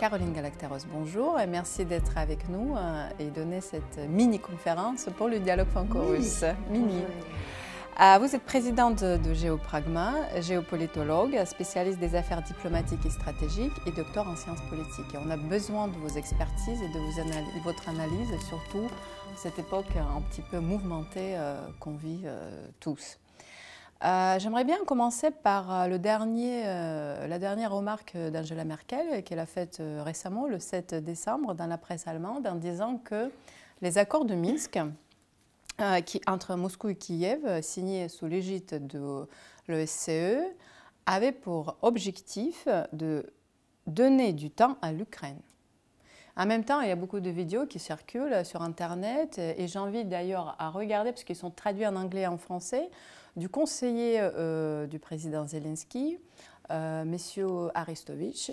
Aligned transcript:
Caroline 0.00 0.32
Galacteros, 0.32 0.86
bonjour 0.90 1.38
et 1.38 1.46
merci 1.46 1.84
d'être 1.84 2.16
avec 2.16 2.48
nous 2.48 2.74
euh, 2.74 3.06
et 3.18 3.26
donner 3.26 3.60
cette 3.60 3.98
mini-conférence 4.08 5.10
pour 5.18 5.28
le 5.28 5.40
dialogue 5.40 5.68
franco-russe. 5.68 6.42
Mini. 6.70 7.02
Euh, 8.00 8.16
vous 8.18 8.34
êtes 8.34 8.42
présidente 8.42 9.04
de 9.04 9.34
Géopragma, 9.34 10.14
géopolitologue, 10.40 11.44
spécialiste 11.44 11.98
des 11.98 12.14
affaires 12.14 12.40
diplomatiques 12.40 13.04
et 13.04 13.10
stratégiques 13.10 13.74
et 13.86 13.90
docteur 13.90 14.26
en 14.26 14.36
sciences 14.36 14.62
politiques. 14.70 15.12
Et 15.12 15.18
on 15.18 15.28
a 15.28 15.36
besoin 15.36 15.86
de 15.88 15.96
vos 15.98 16.16
expertises 16.16 16.80
et 16.80 16.88
de 16.88 17.62
votre 17.62 17.86
analyse, 17.90 18.30
surtout 18.48 18.88
cette 19.36 19.58
époque 19.58 19.94
un 19.96 20.22
petit 20.22 20.42
peu 20.50 20.60
mouvementée 20.60 21.34
euh, 21.36 21.60
qu'on 21.78 21.96
vit 21.96 22.24
tous. 22.80 23.19
Euh, 24.02 24.38
j'aimerais 24.38 24.64
bien 24.64 24.82
commencer 24.86 25.30
par 25.30 25.70
euh, 25.70 25.86
euh, 25.86 27.26
la 27.26 27.38
dernière 27.38 27.70
remarque 27.70 28.16
d'Angela 28.16 28.64
Merkel 28.64 29.22
qu'elle 29.24 29.38
a 29.38 29.46
faite 29.46 29.82
récemment, 29.98 30.46
le 30.46 30.58
7 30.58 30.94
décembre, 30.94 31.54
dans 31.54 31.66
la 31.66 31.76
presse 31.76 32.06
allemande, 32.06 32.46
en 32.46 32.54
disant 32.54 32.96
que 32.96 33.30
les 33.82 33.98
accords 33.98 34.24
de 34.24 34.34
Minsk 34.34 34.78
qui, 36.04 36.20
entre 36.26 36.56
Moscou 36.56 36.90
et 36.90 36.94
Kiev, 36.94 37.62
signés 37.62 38.10
sous 38.10 38.26
l'égide 38.26 38.86
de 38.86 39.26
l'OSCE, 39.66 40.44
avaient 41.06 41.32
pour 41.32 41.76
objectif 41.80 42.68
de 42.92 43.32
donner 43.86 44.34
du 44.34 44.50
temps 44.50 44.76
à 44.82 44.92
l'Ukraine. 44.92 45.40
En 46.40 46.46
même 46.46 46.64
temps, 46.64 46.80
il 46.80 46.88
y 46.88 46.90
a 46.90 46.96
beaucoup 46.96 47.20
de 47.20 47.28
vidéos 47.28 47.66
qui 47.66 47.78
circulent 47.78 48.46
sur 48.46 48.62
Internet 48.62 49.38
et 49.38 49.68
j'invite 49.68 50.08
d'ailleurs 50.08 50.56
à 50.58 50.70
regarder, 50.70 51.12
parce 51.12 51.22
qu'ils 51.22 51.36
sont 51.36 51.50
traduits 51.50 51.86
en 51.86 51.96
anglais 51.96 52.22
et 52.22 52.26
en 52.26 52.38
français, 52.38 52.88
du 53.36 53.50
conseiller 53.50 54.16
euh, 54.20 54.86
du 54.86 54.98
président 54.98 55.46
Zelensky, 55.46 56.18
euh, 56.70 57.02
M. 57.02 57.70
Aristovitch, 57.74 58.52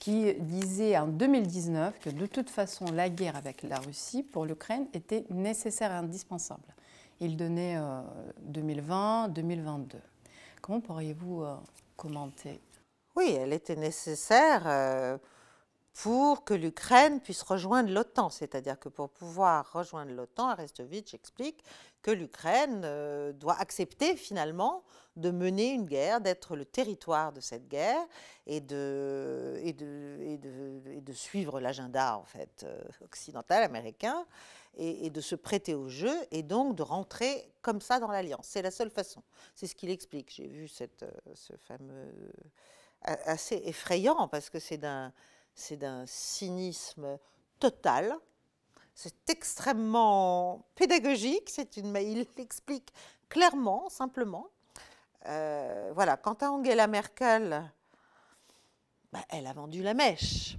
qui 0.00 0.34
disait 0.34 0.98
en 0.98 1.06
2019 1.06 2.00
que 2.00 2.10
de 2.10 2.26
toute 2.26 2.50
façon 2.50 2.86
la 2.86 3.08
guerre 3.08 3.36
avec 3.36 3.62
la 3.62 3.78
Russie 3.78 4.24
pour 4.24 4.44
l'Ukraine 4.44 4.88
était 4.92 5.24
nécessaire 5.30 5.92
et 5.92 5.94
indispensable. 5.94 6.74
Il 7.20 7.36
donnait 7.36 7.76
2020-2022. 8.50 9.94
Euh, 9.94 9.98
Comment 10.60 10.80
pourriez-vous 10.80 11.44
commenter? 11.96 12.58
Oui, 13.14 13.36
elle 13.38 13.52
était 13.52 13.76
nécessaire 13.76 15.20
pour 16.02 16.44
que 16.44 16.54
l'Ukraine 16.54 17.20
puisse 17.20 17.42
rejoindre 17.42 17.90
l'OTAN. 17.90 18.30
C'est-à-dire 18.30 18.78
que 18.78 18.88
pour 18.88 19.10
pouvoir 19.10 19.72
rejoindre 19.72 20.12
l'OTAN, 20.12 20.48
Arestovitch 20.50 21.12
explique 21.12 21.64
que 22.02 22.12
l'Ukraine 22.12 22.82
euh, 22.84 23.32
doit 23.32 23.58
accepter 23.58 24.14
finalement 24.14 24.84
de 25.16 25.32
mener 25.32 25.72
une 25.72 25.86
guerre, 25.86 26.20
d'être 26.20 26.54
le 26.54 26.64
territoire 26.64 27.32
de 27.32 27.40
cette 27.40 27.66
guerre 27.66 28.00
et 28.46 28.60
de, 28.60 29.58
suivre 31.12 31.58
l'agenda 31.58 32.16
en 32.16 32.24
fait 32.24 32.62
euh, 32.62 32.80
occidental, 33.02 33.64
américain, 33.64 34.24
et, 34.76 35.06
et, 35.06 35.10
de 35.10 35.20
se 35.20 35.34
prêter 35.34 35.74
au 35.74 35.88
jeu 35.88 36.14
et 36.30 36.44
donc 36.44 36.76
de 36.76 36.84
rentrer 36.84 37.50
comme 37.60 37.80
ça 37.80 37.98
dans 37.98 38.12
l'alliance. 38.12 38.46
C'est 38.48 38.62
la 38.62 38.70
seule 38.70 38.90
façon. 38.90 39.24
C'est 39.56 39.66
ce 39.66 39.74
qu'il 39.74 39.90
explique. 39.90 40.30
J'ai 40.32 40.46
vu 40.46 40.68
cette, 40.68 41.02
euh, 41.02 41.10
ce 41.34 41.54
fameux 41.56 42.32
assez 43.02 43.62
effrayant 43.64 44.28
parce 44.28 44.48
que 44.48 44.60
c'est 44.60 44.78
d'un 44.78 45.12
c'est 45.58 45.76
d'un 45.76 46.06
cynisme 46.06 47.18
total. 47.58 48.14
C'est 48.94 49.30
extrêmement 49.30 50.66
pédagogique, 50.74 51.50
c'est 51.50 51.76
une, 51.76 51.94
il 51.96 52.26
l'explique 52.36 52.92
clairement, 53.28 53.88
simplement. 53.88 54.48
Euh, 55.26 55.90
voilà, 55.94 56.16
quant 56.16 56.34
à 56.34 56.50
Angela 56.50 56.86
Merkel, 56.86 57.70
bah, 59.12 59.24
elle 59.30 59.46
a 59.46 59.52
vendu 59.52 59.82
la 59.82 59.94
mèche. 59.94 60.56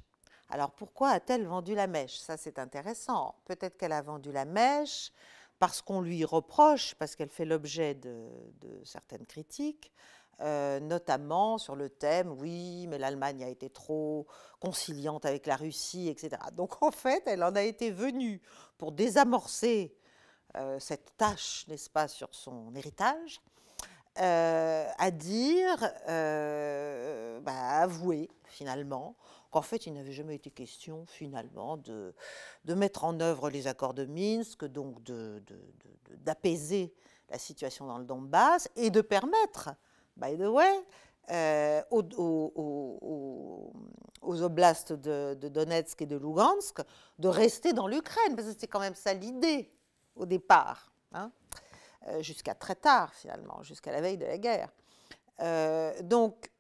Alors 0.50 0.72
pourquoi 0.72 1.10
a-t-elle 1.10 1.46
vendu 1.46 1.76
la 1.76 1.88
mèche? 1.88 2.18
Ça 2.18 2.38
c'est 2.38 2.60
intéressant. 2.60 3.36
Peut-être 3.46 3.78
qu'elle 3.78 3.92
a 3.92 4.02
vendu 4.02 4.32
la 4.32 4.46
mèche 4.46 5.12
parce 5.60 5.82
qu'on 5.82 6.02
lui 6.02 6.24
reproche, 6.26 6.96
parce 6.96 7.16
qu'elle 7.16 7.30
fait 7.30 7.46
l'objet 7.46 7.94
de, 7.94 8.30
de, 8.62 8.82
certaines 8.84 9.26
critiques, 9.26 9.92
euh, 10.42 10.80
notamment 10.80 11.58
sur 11.58 11.76
le 11.76 11.90
thème, 11.90 12.32
oui, 12.32 12.88
mais 12.88 12.98
l'Allemagne 12.98 13.44
a 13.44 13.50
été 13.50 13.70
trop 13.70 14.26
conciliante 14.62 15.26
avec 15.26 15.46
la 15.46 15.58
Russie, 15.58 16.08
etc. 16.08 16.42
Donc 16.54 16.82
en 16.82 16.92
fait, 16.92 17.24
elle 17.26 17.44
en 17.44 17.56
a 17.56 17.62
été 17.62 17.92
venue 17.92 18.42
pour 18.78 18.94
désamorcer 18.94 19.94
euh, 20.56 20.80
cette 20.80 21.18
tâche, 21.18 21.66
n'est-ce 21.68 21.90
pas, 21.90 22.08
sur 22.08 22.30
son 22.32 22.74
héritage, 22.74 23.42
euh, 24.22 24.88
à 24.98 25.12
dire, 25.12 25.78
bah, 27.42 27.82
avouer 27.82 28.30
finalement 28.46 29.18
qu'en 29.52 29.62
fait, 29.62 29.88
il 29.88 29.94
n'avait 29.94 30.14
jamais 30.14 30.36
été 30.36 30.52
question, 30.52 31.06
finalement, 31.06 31.76
de, 31.76 32.14
mettre 32.66 33.04
en 33.04 33.20
œuvre 33.20 33.50
les 33.50 33.68
accords 33.68 33.94
de 33.94 34.06
Minsk, 34.06 34.64
donc 34.64 35.02
d'apaiser 36.12 36.94
la 37.30 37.38
situation 37.38 37.88
dans 37.88 37.98
le 37.98 38.06
Donbass 38.06 38.70
et 38.78 38.90
de 38.90 39.02
permettre 39.02 39.72
by 40.20 40.38
the 40.38 40.48
way, 40.48 40.86
euh, 41.32 41.82
aux, 41.92 43.72
aux, 44.22 44.42
oblasts 44.42 44.94
de, 44.94 45.36
Donetsk 45.36 46.02
et 46.02 46.06
de 46.06 46.18
Lugansk 46.18 46.80
de 47.20 47.28
rester 47.28 47.74
dans 47.74 47.88
l'Ukraine, 47.88 48.36
parce 48.36 48.48
que 48.48 48.54
c'était 48.54 48.68
quand 48.68 48.80
même 48.80 48.96
ça 48.96 49.14
l'idée 49.14 49.72
au 50.16 50.26
départ, 50.26 50.92
hein, 51.14 51.32
euh, 52.08 52.22
jusqu'à 52.22 52.56
très 52.56 52.76
tard 52.76 53.14
finalement, 53.14 53.62
jusqu'à 53.64 53.92
la 53.92 54.02
veille 54.02 54.18
de 54.18 54.26
la 54.26 54.38
guerre. 54.38 54.70
Euh, 55.42 55.94
donc 56.02 56.52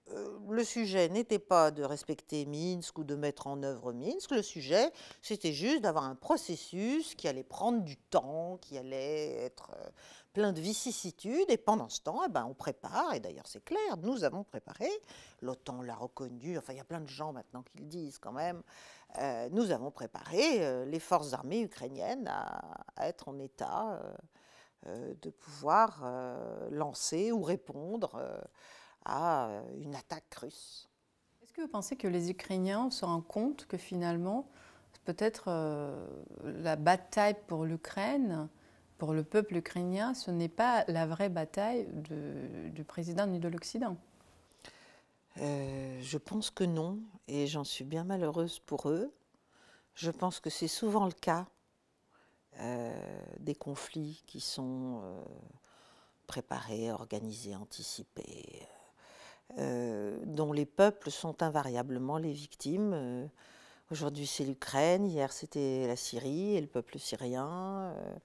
le 0.49 0.63
sujet 0.63 1.09
n'était 1.09 1.39
pas 1.39 1.71
de 1.71 1.83
respecter 1.83 2.45
Minsk 2.45 2.97
ou 2.97 3.03
de 3.03 3.15
mettre 3.15 3.47
en 3.47 3.61
œuvre 3.63 3.93
Minsk, 3.93 4.31
le 4.31 4.41
sujet 4.41 4.91
c'était 5.21 5.53
juste 5.53 5.81
d'avoir 5.81 6.05
un 6.05 6.15
processus 6.15 7.15
qui 7.15 7.27
allait 7.27 7.43
prendre 7.43 7.83
du 7.83 7.97
temps, 7.97 8.57
qui 8.61 8.77
allait 8.77 9.35
être 9.37 9.71
euh, 9.75 9.89
plein 10.33 10.53
de 10.53 10.61
vicissitudes, 10.61 11.49
et 11.49 11.57
pendant 11.57 11.89
ce 11.89 12.01
temps, 12.01 12.21
eh 12.25 12.29
ben, 12.29 12.45
on 12.45 12.53
prépare, 12.53 13.13
et 13.13 13.19
d'ailleurs 13.19 13.47
c'est 13.47 13.63
clair, 13.63 13.97
nous 13.97 14.23
avons 14.23 14.43
préparé, 14.43 14.89
l'OTAN 15.41 15.81
l'a 15.81 15.95
reconnu, 15.95 16.57
enfin 16.57 16.73
il 16.73 16.77
y 16.77 16.81
a 16.81 16.85
plein 16.85 17.01
de 17.01 17.09
gens 17.09 17.33
maintenant 17.33 17.63
qui 17.63 17.77
le 17.77 17.85
disent 17.85 18.19
quand 18.19 18.33
même, 18.33 18.61
euh, 19.17 19.49
nous 19.51 19.71
avons 19.71 19.91
préparé 19.91 20.85
les 20.85 20.99
forces 20.99 21.33
armées 21.33 21.61
ukrainiennes 21.61 22.27
à 22.27 23.07
être 23.07 23.27
en 23.27 23.39
état 23.39 23.99
de 24.85 25.29
pouvoir 25.31 26.05
lancer 26.69 27.31
ou 27.31 27.41
répondre 27.41 28.21
à 29.09 29.47
euh, 29.47 29.61
une 29.81 29.95
attaque 29.95 30.33
russe. 30.35 30.87
Est-ce 31.41 31.51
que 31.53 31.61
vous 31.61 31.67
pensez 31.67 31.95
que 31.95 32.07
les 32.07 32.29
Ukrainiens 32.29 32.91
se 32.91 33.03
rendent 33.03 33.27
compte 33.27 33.65
que 33.65 33.77
finalement, 33.77 34.47
peut-être 35.05 35.45
euh, 35.47 36.07
la 36.43 36.75
bataille 36.75 37.35
pour 37.47 37.65
l'Ukraine, 37.65 38.47
pour 38.97 39.13
le 39.13 39.23
peuple 39.23 39.57
ukrainien, 39.57 40.13
ce 40.13 40.29
n'est 40.29 40.49
pas 40.49 40.85
la 40.87 41.07
vraie 41.07 41.29
bataille 41.29 41.87
de, 41.91 42.69
du 42.69 42.83
président 42.83 43.25
ni 43.25 43.39
de 43.39 43.47
l'Occident? 43.47 43.97
Euh, 45.37 45.99
Je 46.01 46.17
pense 46.17 46.51
que 46.51 46.63
non, 46.63 46.99
et 47.27 47.47
j'en 47.47 47.63
suis 47.63 47.85
bien 47.85 48.03
malheureuse 48.03 48.59
pour 48.59 48.89
eux. 48.89 49.11
Je 49.95 50.11
pense 50.11 50.39
que 50.39 50.49
c'est 50.49 50.67
souvent 50.67 51.05
le 51.05 51.11
cas 51.11 51.47
des 53.39 53.55
conflits 53.55 54.21
qui 54.27 54.41
sont 54.41 55.01
préparés, 56.27 56.91
organisés, 56.91 57.55
anticipés 57.55 58.67
euh, 59.57 60.17
dont 60.25 60.53
les 60.53 60.65
peuples 60.65 61.09
sont 61.09 61.41
invariablement 61.41 62.17
les 62.17 62.31
victimes. 62.31 62.91
Euh, 62.93 63.25
aujourd'hui, 63.91 64.27
c'est 64.27 64.45
l'Ukraine, 64.45 65.05
hier, 65.05 65.31
c'était 65.31 65.87
la 65.87 65.95
Syrie 65.95 66.55
et 66.55 66.61
le 66.61 66.67
peuple 66.67 66.99
syrien. 66.99 67.47
Euh, 67.95 68.15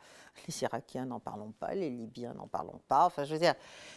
les 0.46 0.62
Irakiens, 0.62 1.06
n'en 1.06 1.20
parlons 1.20 1.52
pas, 1.52 1.74
les 1.74 1.88
Libyens, 1.88 2.34
n'en 2.34 2.46
parlons 2.46 2.80
pas. 2.88 3.06
Enfin, 3.06 3.24
je 3.24 3.32
veux 3.32 3.38
dire, 3.38 3.54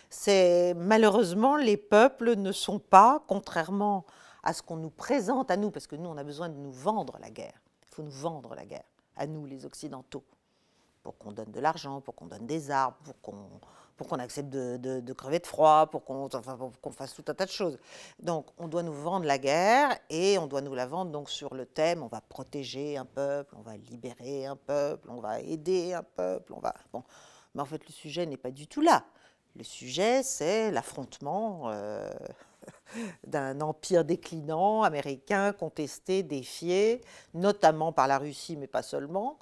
c'est 0.10 0.74
malheureusement, 0.76 1.58
les 1.58 1.78
peuples 1.78 2.36
ne 2.36 2.52
sont 2.52 2.80
pas, 2.80 3.24
contrairement 3.28 4.06
à 4.44 4.54
ce 4.54 4.62
qu'on 4.62 4.78
nous 4.78 4.90
présente 4.90 5.52
à 5.52 5.58
nous, 5.58 5.72
parce 5.72 5.88
que 5.88 5.96
nous, 5.96 6.10
on 6.10 6.18
a 6.18 6.24
besoin 6.24 6.48
de 6.48 6.56
nous 6.56 6.72
vendre 6.72 7.18
la 7.20 7.30
guerre. 7.30 7.62
Il 7.90 7.96
faut 7.96 8.04
nous 8.04 8.12
vendre 8.12 8.56
la 8.56 8.66
guerre, 8.66 8.86
à 9.18 9.28
nous, 9.28 9.46
les 9.46 9.66
Occidentaux, 9.66 10.24
pour 11.04 11.18
qu'on 11.18 11.32
donne 11.34 11.52
de 11.52 11.60
l'argent, 11.60 12.00
pour 12.00 12.16
qu'on 12.16 12.28
donne 12.28 12.46
des 12.46 12.72
armes, 12.72 12.94
pour 13.04 13.20
qu'on 13.22 13.60
pour 13.98 14.08
qu'on 14.08 14.20
accepte 14.20 14.50
de, 14.50 15.14
crever 15.14 15.40
de 15.40 15.48
froid, 15.48 15.88
pour 15.88 16.06
qu'on 16.06 16.30
fasse 16.92 17.14
tout 17.14 17.26
un 17.28 17.34
tas 17.34 17.46
de 17.46 17.52
choses. 17.52 17.78
Donc, 18.20 18.46
on 18.58 18.68
doit 18.68 18.84
nous 18.84 18.94
vendre 18.94 19.26
la 19.26 19.40
guerre 19.40 19.98
et 20.10 20.38
on 20.38 20.48
doit 20.48 20.62
nous 20.62 20.76
la 20.76 20.86
vendre 20.86 21.12
donc 21.12 21.30
sur 21.30 21.54
le 21.56 21.66
thème 21.66 22.04
on 22.04 22.08
va 22.08 22.22
protéger 22.22 22.98
un 22.98 23.06
peuple, 23.06 23.56
on 23.58 23.62
va 23.62 23.76
libérer 23.76 24.46
un 24.46 24.56
peuple, 24.56 25.10
on 25.10 25.20
va 25.20 25.42
aider 25.42 25.94
un 25.94 26.04
peuple, 26.04 26.54
on 26.54 26.60
va. 26.60 26.74
Bon. 26.94 27.04
Mais 27.56 27.62
en 27.62 27.66
fait, 27.66 27.82
le 27.88 27.92
sujet 27.92 28.26
n'est 28.26 28.38
pas 28.38 28.52
du 28.52 28.68
tout 28.68 28.82
là. 28.82 29.04
Le 29.56 29.64
sujet, 29.64 30.22
c'est 30.22 30.70
l'affrontement 30.70 31.72
euh, 31.72 32.12
d'un 33.28 33.60
empire 33.62 34.06
déclinant 34.06 34.84
américain, 34.84 35.52
contesté, 35.54 36.22
défié, 36.22 37.02
notamment 37.34 37.92
par 37.92 38.08
la 38.08 38.20
Russie, 38.20 38.56
mais 38.56 38.68
pas 38.68 38.84
seulement. 38.84 39.40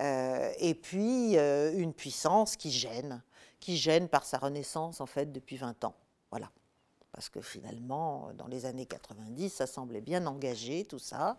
Euh, 0.00 0.50
et 0.58 0.74
puis 0.74 1.38
euh, 1.38 1.72
une 1.76 1.94
puissance 1.94 2.56
qui 2.56 2.72
gêne 2.72 3.22
qui 3.64 3.78
gêne 3.78 4.08
par 4.08 4.26
sa 4.26 4.36
renaissance 4.36 5.00
en 5.00 5.06
fait 5.06 5.32
depuis 5.32 5.56
20 5.56 5.84
ans. 5.84 5.94
Voilà. 6.30 6.50
parce 7.12 7.30
que 7.30 7.40
finalement, 7.40 8.28
dans 8.36 8.46
les 8.46 8.66
années 8.66 8.84
90, 8.84 9.48
ça 9.48 9.66
semblait 9.66 10.02
bien 10.02 10.26
engagé, 10.26 10.84
tout 10.84 10.98
ça. 10.98 11.38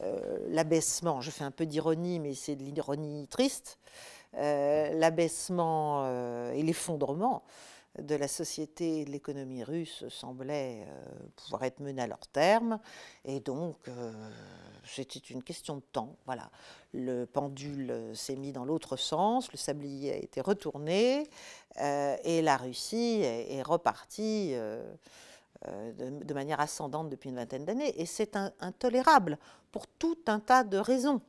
Euh, 0.00 0.38
l'abaissement, 0.48 1.20
je 1.20 1.30
fais 1.30 1.44
un 1.44 1.52
peu 1.52 1.66
d'ironie, 1.66 2.18
mais 2.18 2.34
c'est 2.34 2.56
de 2.56 2.64
l'ironie 2.64 3.28
triste, 3.28 3.78
euh, 4.34 4.92
l'abaissement 4.94 6.02
euh, 6.06 6.52
et 6.54 6.62
l'effondrement 6.64 7.44
de 7.98 8.14
la 8.14 8.28
société 8.28 9.00
et 9.00 9.04
de 9.04 9.10
l'économie 9.10 9.64
russe 9.64 10.04
semblaient 10.08 10.86
pouvoir 11.36 11.64
être 11.64 11.80
menés 11.80 12.02
à 12.02 12.06
leur 12.06 12.26
terme. 12.28 12.78
Et 13.24 13.40
donc, 13.40 13.76
c'était 14.84 15.18
une 15.18 15.42
question 15.42 15.76
de 15.76 15.82
temps. 15.92 16.16
Voilà. 16.24 16.50
Le 16.92 17.24
pendule 17.24 18.12
s'est 18.14 18.36
mis 18.36 18.52
dans 18.52 18.64
l'autre 18.64 18.96
sens, 18.96 19.50
le 19.52 19.58
sablier 19.58 20.12
a 20.12 20.16
été 20.16 20.40
retourné, 20.40 21.28
et 21.78 22.42
la 22.42 22.56
Russie 22.56 23.20
est, 23.22 23.62
repartie. 23.62 24.54
de, 25.66 26.34
manière 26.34 26.60
ascendante 26.60 27.10
depuis 27.10 27.30
une 27.30 27.36
vingtaine 27.36 27.64
d'années, 27.64 28.00
et 28.00 28.06
c'est 28.06 28.36
intolérable 28.60 29.36
pour 29.72 29.86
tout 29.86 30.18
un 30.26 30.40
tas 30.40 30.64
de 30.64 30.78
raisons. 30.78 31.20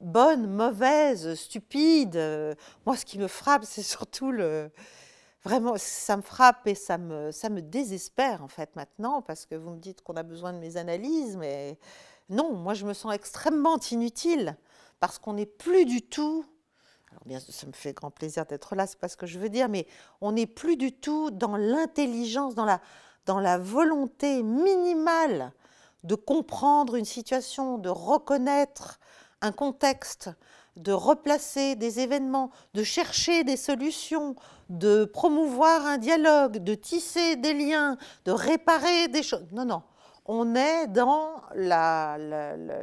Bonnes, 0.00 0.46
mauvaises, 0.46 1.34
stupides. 1.34 2.56
Moi, 2.86 2.96
ce 2.96 3.04
qui 3.04 3.18
me 3.18 3.28
frappe, 3.28 3.64
c'est 3.64 3.82
surtout 3.82 4.32
le... 4.32 4.70
Vraiment, 5.42 5.74
ça 5.78 6.16
me 6.18 6.22
frappe 6.22 6.66
et 6.66 6.74
ça 6.74 6.98
me, 6.98 7.32
ça 7.32 7.48
me 7.48 7.62
désespère, 7.62 8.44
en 8.44 8.48
fait, 8.48 8.76
maintenant, 8.76 9.22
parce 9.22 9.46
que 9.46 9.54
vous 9.54 9.70
me 9.70 9.78
dites 9.78 10.02
qu'on 10.02 10.16
a 10.16 10.22
besoin 10.22 10.52
de 10.52 10.58
mes 10.58 10.76
analyses, 10.76 11.36
mais 11.36 11.78
non, 12.28 12.54
moi, 12.54 12.74
je 12.74 12.84
me 12.84 12.92
sens 12.92 13.14
extrêmement 13.14 13.78
inutile, 13.90 14.56
parce 14.98 15.18
qu'on 15.18 15.32
n'est 15.32 15.46
plus 15.46 15.86
du 15.86 16.02
tout... 16.02 16.44
Alors 17.10 17.24
bien, 17.24 17.40
ça 17.40 17.66
me 17.66 17.72
fait 17.72 17.92
grand 17.92 18.10
plaisir 18.10 18.46
d'être 18.46 18.76
là, 18.76 18.86
c'est 18.86 19.00
pas 19.00 19.08
ce 19.08 19.16
que 19.16 19.26
je 19.26 19.38
veux 19.38 19.48
dire, 19.48 19.68
mais 19.68 19.86
on 20.20 20.32
n'est 20.32 20.46
plus 20.46 20.76
du 20.76 20.92
tout 20.92 21.30
dans 21.30 21.56
l'intelligence, 21.56 22.54
dans 22.54 22.66
la, 22.66 22.80
dans 23.26 23.40
la 23.40 23.58
volonté 23.58 24.42
minimale 24.42 25.52
de 26.04 26.14
comprendre 26.14 26.94
une 26.94 27.04
situation, 27.04 27.78
de 27.78 27.88
reconnaître 27.88 29.00
un 29.40 29.52
contexte, 29.52 30.30
de 30.76 30.92
replacer 30.92 31.76
des 31.76 32.00
événements, 32.00 32.50
de 32.74 32.82
chercher 32.82 33.44
des 33.44 33.56
solutions, 33.56 34.36
de 34.68 35.04
promouvoir 35.04 35.86
un 35.86 35.98
dialogue, 35.98 36.58
de 36.58 36.74
tisser 36.74 37.36
des 37.36 37.54
liens, 37.54 37.96
de 38.24 38.32
réparer 38.32 39.08
des 39.08 39.22
choses. 39.22 39.46
Non, 39.52 39.64
non, 39.64 39.82
on 40.26 40.54
est 40.54 40.86
dans 40.86 41.42
la, 41.54 42.16
la, 42.18 42.56
la, 42.56 42.76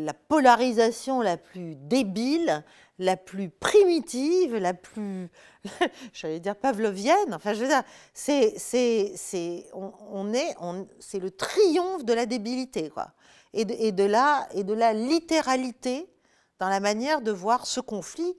la 0.00 0.14
polarisation 0.14 1.20
la 1.20 1.36
plus 1.36 1.74
débile, 1.76 2.64
la 2.98 3.16
plus 3.16 3.50
primitive, 3.50 4.56
la 4.56 4.74
plus, 4.74 5.28
j'allais 6.12 6.40
dire 6.40 6.56
pavlovienne. 6.56 7.34
Enfin, 7.34 7.52
je 7.54 7.60
veux 7.60 7.68
dire, 7.68 7.82
c'est, 8.14 8.54
c'est, 8.56 9.12
c'est, 9.16 9.66
on, 9.74 10.32
est, 10.32 10.54
on, 10.60 10.86
c'est 10.98 11.18
le 11.18 11.30
triomphe 11.30 12.04
de 12.04 12.12
la 12.12 12.26
débilité, 12.26 12.90
quoi, 12.90 13.12
et 13.56 13.64
de, 13.64 14.02
et 14.04 14.08
la, 14.08 14.46
et 14.52 14.64
de 14.64 14.74
la 14.74 14.92
littéralité 14.92 16.08
dans 16.58 16.68
la 16.68 16.80
manière 16.80 17.20
de 17.20 17.32
voir 17.32 17.66
ce 17.66 17.80
conflit, 17.80 18.36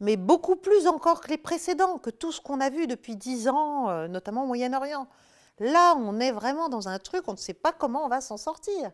mais 0.00 0.16
beaucoup 0.16 0.56
plus 0.56 0.86
encore 0.86 1.20
que 1.20 1.28
les 1.28 1.38
précédents, 1.38 1.98
que 1.98 2.10
tout 2.10 2.32
ce 2.32 2.40
qu'on 2.40 2.60
a 2.60 2.70
vu 2.70 2.86
depuis 2.86 3.16
dix 3.16 3.48
ans, 3.48 3.88
euh, 3.88 4.08
notamment 4.08 4.44
au 4.44 4.46
Moyen-Orient. 4.46 5.08
Là, 5.60 5.94
on 5.96 6.20
est 6.20 6.32
vraiment 6.32 6.68
dans 6.68 6.88
un 6.88 6.98
truc, 6.98 7.24
on 7.26 7.32
ne 7.32 7.36
sait 7.36 7.54
pas 7.54 7.72
comment 7.72 8.04
on 8.04 8.08
va 8.08 8.20
s'en 8.20 8.36
sortir. 8.36 8.90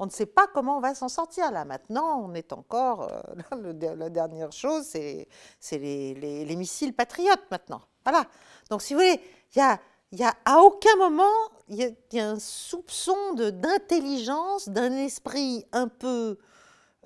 On 0.00 0.06
ne 0.06 0.10
sait 0.10 0.26
pas 0.26 0.46
comment 0.52 0.78
on 0.78 0.80
va 0.80 0.94
s'en 0.94 1.08
sortir 1.08 1.50
là. 1.50 1.64
Maintenant, 1.64 2.20
on 2.24 2.34
est 2.34 2.52
encore. 2.52 3.08
Euh, 3.52 3.94
la 3.96 4.10
dernière 4.10 4.52
chose, 4.52 4.84
c'est 4.84 5.28
les, 5.72 6.56
missiles 6.56 6.94
patriotes 6.94 7.44
maintenant. 7.50 7.82
Voilà. 8.04 8.26
Donc, 8.70 8.82
si 8.82 8.94
vous 8.94 9.00
voulez, 9.00 9.20
il 9.54 9.58
y 9.58 9.62
a, 9.62 9.80
y 10.12 10.24
a 10.24 10.34
à 10.44 10.60
aucun 10.60 10.96
moment, 10.96 11.24
il 11.68 11.94
y, 12.12 12.18
a 12.20 12.28
un 12.28 12.38
soupçon 12.38 13.34
d'intelligence, 13.34 14.68
d'un 14.68 14.92
esprit 14.92 15.66
un 15.72 15.88
peu 15.88 16.38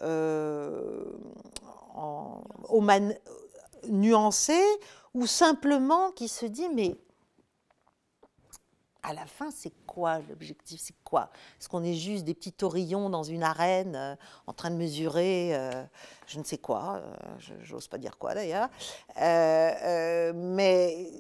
euh, 0.03 1.05
nuancé, 3.89 4.61
ou 5.15 5.27
simplement 5.27 6.13
qui 6.13 6.29
se 6.29 6.47
dit 6.47 6.69
mais 6.69 6.97
à 9.05 9.13
la 9.13 9.27
fin, 9.27 9.51
c'est 9.51 9.73
quoi 9.85 10.21
l'objectif? 10.29 10.81
C'est 10.81 10.95
quoi? 11.03 11.31
Est-ce 11.59 11.69
qu'on 11.69 11.83
est 11.83 11.95
juste 11.95 12.25
des 12.25 12.35
petits 12.35 12.53
taurillons 12.53 13.11
dans 13.11 13.25
une 13.25 13.43
arène 13.43 13.97
euh, 13.97 14.15
en 14.47 14.53
train 14.53 14.71
de 14.71 14.77
mesurer 14.77 15.57
euh, 15.57 15.85
je 16.29 16.39
ne 16.39 16.45
sais 16.45 16.59
quoi 16.59 17.03
J'ose 17.63 17.89
pas 17.89 17.99
dire 17.99 18.17
quoi 18.17 18.35
d'ailleurs. 18.35 18.69
mais 19.17 21.11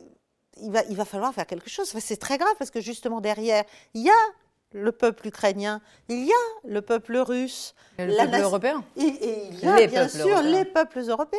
il 0.61 0.71
va, 0.71 0.83
il 0.85 0.97
va 0.97 1.05
falloir 1.05 1.33
faire 1.33 1.47
quelque 1.47 1.71
chose. 1.71 1.89
c'est 1.99 2.17
très 2.17 2.39
grave 2.39 2.55
parce 2.59 2.71
que 2.71 2.81
justement 2.81 3.21
derrière, 3.21 3.65
il 3.95 4.03
y 4.03 4.11
a 4.11 4.33
le 4.73 4.93
peuple 4.93 5.29
ukrainien, 5.29 5.81
il 6.09 6.27
y 6.27 6.33
a 6.33 6.69
le 6.69 6.83
peuple 6.83 7.17
russe. 7.19 7.75
Et 7.99 8.07
le 8.07 8.17
peuple 8.17 8.41
européen. 8.43 8.85
Et, 8.97 9.49
il 9.51 9.61
y 9.61 9.67
a 9.67 9.87
bien 9.87 10.09
sûr 10.09 10.43
les 10.43 10.65
peuples 10.65 11.01
européens. 11.01 11.39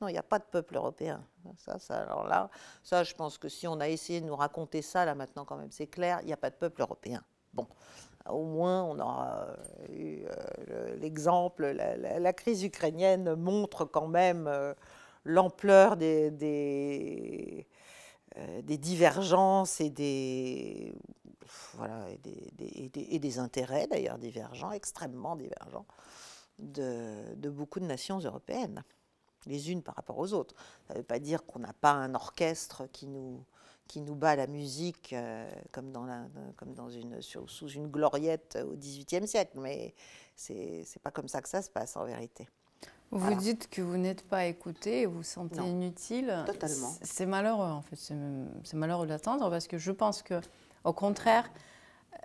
Non, 0.00 0.08
il 0.08 0.12
n'y 0.12 0.18
a 0.18 0.22
pas 0.24 0.38
de 0.38 0.44
peuple 0.44 0.76
européen. 0.76 1.24
Ça, 1.56 1.78
ça, 1.78 2.02
alors 2.02 2.26
là, 2.26 2.50
ça, 2.82 3.04
je 3.04 3.14
pense 3.14 3.38
que 3.38 3.48
si 3.48 3.66
on 3.66 3.78
a 3.80 3.88
essayé 3.88 4.20
de 4.20 4.26
nous 4.26 4.36
raconter 4.36 4.82
ça, 4.82 5.04
là 5.04 5.14
maintenant 5.14 5.44
quand 5.44 5.56
même, 5.56 5.70
c'est 5.70 5.86
clair, 5.86 6.18
il 6.22 6.26
n'y 6.26 6.32
a 6.32 6.36
pas 6.36 6.50
de 6.50 6.56
peuple 6.56 6.82
européen. 6.82 7.22
Bon, 7.52 7.66
au 8.28 8.44
moins 8.44 8.82
on 8.84 8.98
aura 8.98 9.48
eu 9.90 10.24
euh, 10.70 10.96
l'exemple, 10.96 11.66
la, 11.66 12.32
crise 12.32 12.64
ukrainienne 12.64 13.34
montre 13.34 13.84
quand 13.84 14.06
même 14.06 14.46
euh, 14.46 14.74
l'ampleur 15.24 15.96
des, 15.96 16.30
des, 16.30 17.66
euh, 18.36 18.62
des, 18.62 18.78
divergences 18.78 19.80
et 19.80 19.90
des, 19.90 20.94
voilà, 21.74 22.08
et 22.10 22.18
des, 22.18 22.90
et 22.94 23.18
des 23.18 23.38
intérêts 23.38 23.86
d'ailleurs 23.86 24.18
divergents, 24.18 24.72
extrêmement 24.72 25.36
divergents, 25.36 25.86
de, 26.58 27.48
beaucoup 27.50 27.80
de 27.80 27.84
nations 27.84 28.18
européennes 28.18 28.82
les 29.46 29.72
unes 29.72 29.82
par 29.82 29.96
rapport 29.96 30.18
aux 30.18 30.32
autres. 30.34 30.54
Ça 30.86 30.94
ne 30.94 30.98
veut 30.98 31.04
pas 31.04 31.18
dire 31.18 31.44
qu'on 31.44 31.58
n'a 31.58 31.72
pas 31.72 31.90
un 31.90 32.14
orchestre 32.14 32.86
qui 32.92 33.08
nous, 33.08 33.44
qui 33.88 34.00
nous 34.00 34.14
bat 34.14 34.36
la 34.36 34.46
musique 34.46 35.12
euh, 35.12 35.50
comme, 35.72 35.90
dans 35.90 36.04
la, 36.04 36.26
comme 36.56 36.74
dans 36.74 36.88
une, 36.88 37.20
sous 37.20 37.68
une 37.68 37.88
gloriette 37.88 38.56
au 38.64 38.76
XVIIIe 38.76 39.26
siècle, 39.26 39.58
mais 39.58 39.94
ce 40.36 40.52
n'est 40.52 41.02
pas 41.02 41.10
comme 41.10 41.28
ça 41.28 41.42
que 41.42 41.48
ça 41.48 41.60
se 41.60 41.70
passe 41.70 41.96
en 41.96 42.04
vérité. 42.04 42.48
Vous 43.12 43.34
dites 43.34 43.68
que 43.70 43.82
vous 43.82 43.98
n'êtes 43.98 44.22
pas 44.22 44.46
écouté, 44.46 45.06
vous 45.06 45.18
vous 45.18 45.22
sentez 45.22 45.60
inutile. 45.60 46.34
Totalement. 46.46 46.92
C'est 47.02 47.26
malheureux, 47.26 47.70
en 47.70 47.82
fait. 47.82 47.96
C'est 48.64 48.76
malheureux 48.76 49.06
d'attendre 49.06 49.48
parce 49.50 49.68
que 49.68 49.78
je 49.78 49.92
pense 49.92 50.22
que, 50.22 50.40
au 50.84 50.92
contraire, 50.92 51.50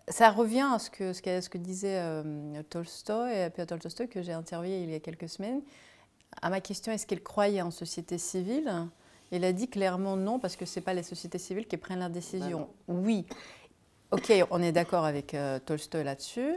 ça 0.08 0.32
revient 0.32 0.68
à 0.74 0.80
ce 0.80 0.90
que, 0.90 1.14
ce 1.14 1.22
que, 1.22 1.42
ce 1.42 1.50
que 1.50 1.58
disait 1.58 2.00
euh, 2.00 2.64
Tolstoy, 2.70 3.50
Piotr 3.54 3.78
Tolstoy, 3.78 4.08
que 4.08 4.22
j'ai 4.22 4.34
interviewé 4.34 4.82
il 4.82 4.90
y 4.90 4.96
a 4.96 5.00
quelques 5.00 5.30
semaines 5.30 5.62
à 6.42 6.50
ma 6.50 6.62
question, 6.62 6.92
est-ce 6.92 7.06
qu'il 7.06 7.24
croyait 7.24 7.62
en 7.62 7.72
société 7.72 8.18
civile? 8.18 8.72
Il 9.32 9.44
a 9.44 9.52
dit 9.52 9.68
clairement 9.68 10.16
non, 10.16 10.40
parce 10.40 10.56
que 10.56 10.66
ce 10.66 10.80
n'est 10.80 10.84
pas 10.84 10.94
les 10.94 11.04
sociétés 11.04 11.38
civiles 11.38 11.68
qui 11.68 11.78
prennent 11.78 12.00
la 12.00 12.10
décision. 12.10 12.70
Bah 12.88 12.94
oui, 12.96 13.26
ok, 14.12 14.32
on 14.52 14.62
est 14.62 14.72
d'accord 14.72 15.06
avec 15.06 15.34
euh, 15.34 15.60
Tolstoy 15.60 16.04
là-dessus. 16.04 16.56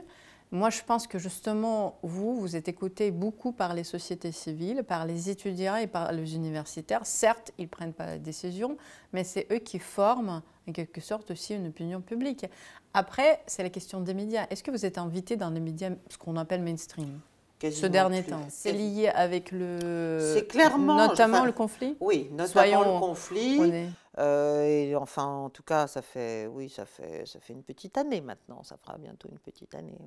Moi, 0.52 0.70
je 0.70 0.82
pense 0.82 1.06
que 1.06 1.18
justement, 1.18 1.98
vous, 2.02 2.40
vous 2.40 2.56
êtes 2.56 2.68
écouté 2.68 3.12
beaucoup 3.12 3.52
par 3.52 3.72
les 3.72 3.84
sociétés 3.84 4.32
civiles, 4.32 4.82
par 4.82 5.06
les 5.06 5.30
étudiants 5.30 5.76
et 5.76 5.86
par 5.86 6.10
les 6.10 6.34
universitaires. 6.34 7.06
Certes, 7.06 7.52
ils 7.56 7.64
ne 7.64 7.68
prennent 7.68 7.92
pas 7.92 8.06
la 8.06 8.18
décision, 8.18 8.76
mais 9.12 9.22
c'est 9.22 9.46
eux 9.52 9.58
qui 9.60 9.78
forment, 9.78 10.42
en 10.68 10.72
quelque 10.72 11.00
sorte, 11.00 11.30
aussi 11.30 11.54
une 11.54 11.68
opinion 11.68 12.00
publique. 12.00 12.46
Après, 12.94 13.40
c'est 13.46 13.62
la 13.62 13.70
question 13.70 14.00
des 14.00 14.12
médias. 14.12 14.46
Est-ce 14.50 14.64
que 14.64 14.72
vous 14.72 14.84
êtes 14.84 14.98
invité 14.98 15.36
dans 15.36 15.50
les 15.50 15.60
médias, 15.60 15.90
ce 16.08 16.18
qu'on 16.18 16.36
appelle 16.36 16.62
mainstream? 16.62 17.20
Ce 17.62 17.86
dernier 17.86 18.24
temps. 18.24 18.46
C'est 18.48 18.72
lié 18.72 19.08
avec 19.08 19.52
le. 19.52 20.32
C'est 20.34 20.48
clairement. 20.48 20.96
Notamment 20.96 21.44
le 21.44 21.52
conflit? 21.52 21.94
Oui, 22.00 22.28
notamment 22.32 22.94
le 22.94 22.98
conflit. 22.98 23.92
Euh, 24.18 24.64
et 24.64 24.96
enfin, 24.96 25.26
en 25.26 25.50
tout 25.50 25.62
cas, 25.62 25.86
ça 25.86 26.02
fait, 26.02 26.46
oui, 26.46 26.68
ça 26.70 26.86
fait, 26.86 27.24
ça 27.26 27.38
fait 27.38 27.52
une 27.52 27.62
petite 27.62 27.96
année 27.98 28.22
maintenant. 28.22 28.62
Ça 28.62 28.76
fera 28.78 28.96
bientôt 28.98 29.28
une 29.30 29.38
petite 29.38 29.74
année. 29.74 29.98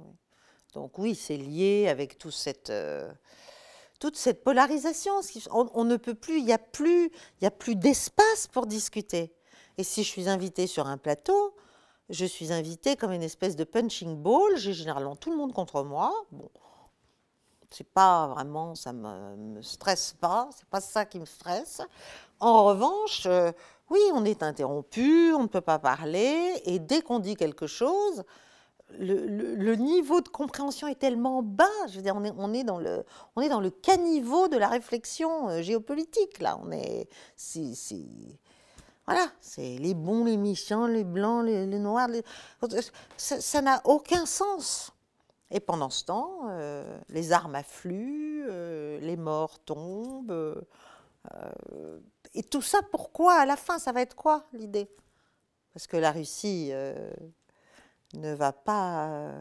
Donc 0.73 0.97
oui, 0.97 1.15
c'est 1.15 1.37
lié 1.37 1.87
avec 1.89 2.17
cette, 2.31 2.69
euh, 2.69 3.11
toute 3.99 4.17
cette 4.17 4.43
polarisation. 4.43 5.13
On, 5.51 5.83
ne 5.83 5.97
peut 5.97 6.15
plus, 6.15 6.39
il 6.39 6.45
n'y 6.45 6.53
a 6.53 6.57
plus, 6.57 7.11
y 7.41 7.45
a 7.45 7.51
plus 7.51 7.75
d'espace 7.75 8.47
pour 8.51 8.65
discuter. 8.65 9.33
Et 9.77 9.83
si 9.83 10.03
je 10.03 10.09
suis 10.09 10.29
invitée 10.29 10.67
sur 10.67 10.87
un 10.87 10.97
plateau, 10.97 11.55
je 12.09 12.25
suis 12.25 12.51
invitée 12.51 12.95
comme 12.95 13.11
une 13.11 13.23
espèce 13.23 13.55
de 13.55 13.63
punching 13.63 14.15
ball. 14.17 14.57
J'ai 14.57 14.73
généralement 14.73 15.15
tout 15.15 15.31
le 15.31 15.37
monde 15.37 15.53
contre 15.53 15.83
moi. 15.83 16.13
Bon, 16.31 16.49
c'est 17.69 17.87
pas 17.87 18.27
vraiment, 18.27 18.75
ça 18.75 18.93
me, 18.93 19.35
me 19.35 19.61
stresse 19.61 20.15
pas, 20.19 20.49
c'est 20.55 20.67
pas 20.67 20.81
ça 20.81 21.05
qui 21.05 21.19
me 21.19 21.25
stresse. 21.25 21.81
En 22.39 22.65
revanche, 22.65 23.23
euh, 23.25 23.51
oui, 23.89 23.99
on 24.13 24.25
est 24.25 24.43
interrompu, 24.43 25.33
on 25.33 25.43
ne 25.43 25.47
peut 25.47 25.61
pas 25.61 25.79
parler, 25.79 26.61
et 26.65 26.79
dès 26.79 27.01
qu'on 27.01 27.19
dit 27.19 27.35
quelque 27.35 27.67
chose, 27.67 28.23
le, 28.99 29.75
niveau 29.75 30.21
de 30.21 30.29
compréhension 30.29 30.87
est 30.87 30.99
tellement 30.99 31.43
bas. 31.43 31.65
Je 31.87 31.97
veux 31.97 32.01
dire, 32.01 32.15
on 32.15 32.53
est, 32.53 32.63
dans, 32.63 32.79
le, 32.79 33.03
on 33.35 33.41
est 33.41 33.49
dans 33.49 33.59
le 33.59 33.69
caniveau 33.69 34.47
de 34.47 34.57
la 34.57 34.67
réflexion 34.67 35.49
euh, 35.49 35.61
géopolitique, 35.61 36.39
là. 36.39 36.59
On 36.63 36.71
est. 36.71 37.07
Voilà, 39.05 39.27
c'est 39.41 39.77
les 39.77 39.93
bons, 39.93 40.23
les 40.23 40.37
méchants, 40.37 40.87
les 40.87 41.03
blancs, 41.03 41.45
les, 41.45 41.65
noirs. 41.79 42.09
Ça 43.17 43.61
n'a 43.61 43.81
aucun 43.85 44.25
sens. 44.25 44.91
Et 45.51 45.59
pendant 45.59 45.89
ce 45.89 46.05
temps, 46.05 46.47
euh, 46.49 46.97
les 47.09 47.31
armes 47.31 47.55
affluent, 47.55 48.45
euh, 48.49 48.99
les 49.01 49.17
morts 49.17 49.59
tombent. 49.59 50.63
Et 52.33 52.43
tout 52.43 52.61
ça, 52.61 52.79
pourquoi 52.91 53.35
À 53.35 53.45
la 53.45 53.55
fin, 53.55 53.77
ça 53.77 53.91
va 53.91 54.01
être 54.01 54.15
quoi 54.15 54.45
l'idée? 54.53 54.89
Parce 55.73 55.87
que 55.87 55.97
la 55.97 56.11
Russie 56.11 56.71
ne 58.13 58.33
va 58.33 58.51
pas... 58.53 59.31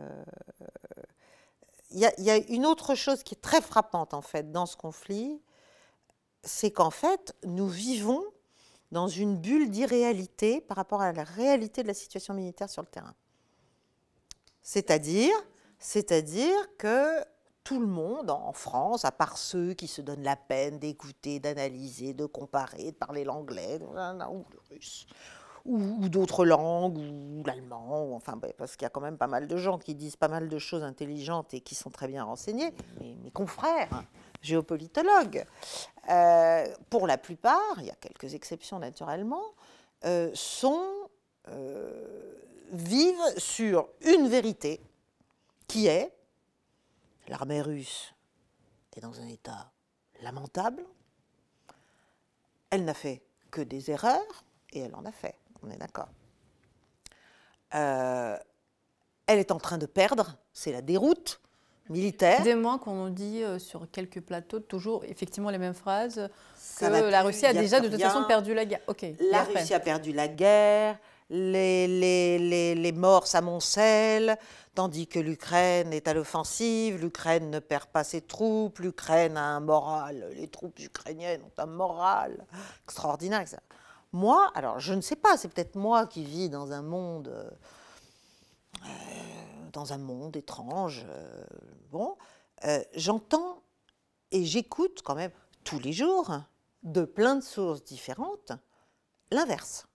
Il 1.90 1.98
y, 1.98 2.22
y, 2.22 2.30
a 2.30 2.36
une 2.36 2.64
autre 2.64 2.94
chose 2.94 3.22
qui 3.22 3.34
est 3.34 3.40
très 3.40 3.60
frappante, 3.60 4.14
en 4.14 4.22
fait, 4.22 4.50
dans 4.50 4.64
ce 4.64 4.76
conflit, 4.76 5.42
c'est 6.42 6.70
qu'en 6.70 6.90
fait, 6.90 7.36
nous 7.44 7.68
vivons 7.68 8.24
dans 8.90 9.08
une 9.08 9.36
bulle 9.36 9.70
d'irréalité 9.70 10.60
par 10.60 10.76
rapport 10.76 11.00
à 11.00 11.12
la 11.12 11.24
réalité 11.24 11.82
de 11.82 11.88
la 11.88 11.94
situation 11.94 12.34
militaire 12.34 12.70
sur 12.70 12.82
le 12.82 12.88
terrain. 12.88 13.14
C'est-à-dire, 14.62 15.34
c'est-à-dire 15.78 16.56
que 16.78 17.24
tout 17.64 17.80
le 17.80 17.86
monde 17.86 18.30
en 18.30 18.52
France, 18.52 19.04
à 19.04 19.12
part 19.12 19.38
ceux 19.38 19.74
qui 19.74 19.86
se 19.86 20.00
donnent 20.02 20.22
la 20.22 20.36
peine 20.36 20.78
d'écouter, 20.78 21.40
d'analyser, 21.40 22.12
de 22.12 22.26
comparer, 22.26 22.92
de 22.92 22.96
parler 22.96 23.24
l'anglais 23.24 23.78
ou 23.80 23.94
le 23.94 24.60
russe, 24.70 25.06
ou, 25.64 26.09
d'autres 26.09 26.45
langues, 26.45 26.99
ou 26.99 27.42
l'allemand, 27.45 28.14
enfin, 28.14 28.38
parce 28.59 28.76
qu'il 28.76 28.85
y 28.85 28.87
a 28.87 28.90
quand 28.90 29.00
même 29.00 29.19
pas 29.19 29.26
mal 29.26 29.47
de 29.47 29.57
gens 29.57 29.78
qui 29.78 29.95
disent 29.95 30.16
pas 30.16 30.28
mal 30.28 30.49
de 30.49 30.59
choses 30.59 30.83
intelligentes 30.83 31.54
et 31.54 31.61
qui 31.61 31.75
sont 31.75 31.90
très 31.90 32.09
bien 32.09 32.25
renseignés, 32.25 32.73
mes 33.00 33.31
confrères 33.31 34.02
géopolitologues, 34.42 35.45
euh, 36.11 36.66
pour 36.90 37.07
la 37.07 37.16
plupart, 37.16 37.75
il 37.78 37.85
y 37.85 37.90
a 37.90 37.95
quelques 37.95 38.35
exceptions 38.35 38.78
naturellement, 38.78 39.45
euh, 40.04 40.31
sont, 40.35 41.09
euh, 41.49 42.35
vivent 42.73 43.38
sur 43.38 43.88
une 44.00 44.28
vérité 44.28 44.81
qui 45.69 45.87
est 45.87 46.12
l'armée 47.28 47.62
russe 47.62 48.14
est 48.97 49.00
dans 49.00 49.21
un 49.21 49.28
état 49.28 49.71
lamentable, 50.23 50.85
elle 52.71 52.85
n'a 52.85 52.95
fait 52.95 53.23
que 53.50 53.61
des 53.61 53.90
erreurs, 53.90 54.45
et 54.73 54.81
elle 54.81 54.95
en 54.95 55.04
a 55.04 55.12
fait, 55.12 55.37
on 55.62 55.71
est 55.71 55.78
d'accord. 55.78 56.09
elle 57.73 59.38
est 59.38 59.50
en 59.50 59.59
train 59.59 59.78
de 59.78 59.87
perdre, 59.87 60.37
c'est 60.52 60.73
la 60.73 60.83
déroute, 60.83 61.40
militaire. 61.88 62.42
Des 62.42 62.54
mois 62.54 62.78
qu'on 62.78 62.95
nous 62.95 63.11
dit 63.11 63.42
euh, 63.42 63.59
sur 63.59 63.90
quelques 63.90 64.21
plateaux 64.21 64.61
toujours 64.61 65.04
effectivement 65.04 65.50
les 65.50 65.59
mêmes 65.59 65.75
phrases 65.75 66.28
que 66.78 66.85
la 66.85 67.23
Russie 67.23 67.47
a, 67.47 67.52
déjà 67.52 67.81
de 67.81 67.88
toute 67.88 68.00
façon 68.00 68.25
perdu 68.25 68.54
la 68.54 68.64
guerre. 68.64 68.81
La 69.31 69.45
Russie 69.45 69.75
a 69.75 69.81
perdu 69.81 70.12
la 70.12 70.28
guerre, 70.28 70.99
les, 71.31 71.87
les, 71.88 72.75
les, 72.75 72.92
morts 72.92 73.26
s'amoncellent, 73.26 74.37
tandis 74.75 75.07
que 75.07 75.19
l'Ukraine 75.19 75.92
est 75.92 76.09
à 76.09 76.14
l'offensive, 76.14 77.00
l'Ukraine 77.00 77.50
ne 77.50 77.59
perd 77.59 77.87
pas 77.87 78.04
ses 78.04 78.21
troupes, 78.21 78.78
l'Ukraine 78.78 79.37
a 79.37 79.42
un 79.42 79.61
moral, 79.61 80.31
les 80.37 80.49
troupes 80.49 80.78
ukrainiennes 80.78 81.42
ont 81.42 81.62
un 81.62 81.66
moral 81.66 82.47
extraordinaire. 82.85 83.45
Moi, 84.12 84.50
alors 84.54 84.78
je 84.78 84.92
ne 84.92 85.00
sais 85.00 85.16
pas, 85.16 85.37
c'est 85.37 85.49
peut-être 85.49 85.76
moi 85.76 86.07
qui 86.07 86.25
vis 86.25 86.49
dans 86.49 86.73
un 86.73 86.83
monde... 86.83 87.28
Euh, 87.28 87.50
dans 89.73 89.92
un 89.92 89.99
monde 89.99 90.37
étrange. 90.37 91.04
Euh, 91.09 91.45
bon, 91.90 92.16
euh, 92.64 92.83
j'entends 92.95 93.62
et 94.31 94.45
j'écoute 94.45 95.02
quand 95.02 95.14
même 95.14 95.33
tous 95.64 95.78
les 95.78 95.92
jours, 95.92 96.31
de 96.83 97.04
plein 97.04 97.37
de 97.37 97.40
sources 97.42 97.85
différentes, 97.85 98.52
l'inverse. 99.31 99.87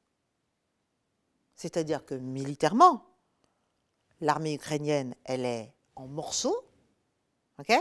C'est-à-dire 1.55 2.05
que 2.05 2.15
militairement, 2.15 3.05
l'armée 4.21 4.53
ukrainienne, 4.53 5.15
elle 5.25 5.45
est 5.45 5.73
en 5.95 6.07
morceaux, 6.07 6.63
ok? 7.59 7.73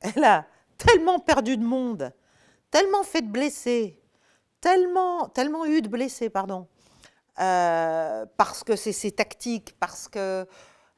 Elle 0.00 0.24
a 0.24 0.46
tellement 0.76 1.18
perdu 1.18 1.56
de 1.56 1.64
monde, 1.64 2.12
tellement 2.70 3.02
fait 3.02 3.22
de 3.22 3.30
blessés, 3.30 4.01
tellement, 4.62 5.28
tellement 5.28 5.66
eu 5.66 5.82
de 5.82 5.88
blessés, 5.88 6.30
pardon, 6.30 6.66
euh, 7.40 8.24
parce 8.38 8.64
que 8.64 8.76
c'est 8.76 8.92
ses 8.92 9.12
tactiques, 9.12 9.76
parce 9.78 10.08
que 10.08 10.46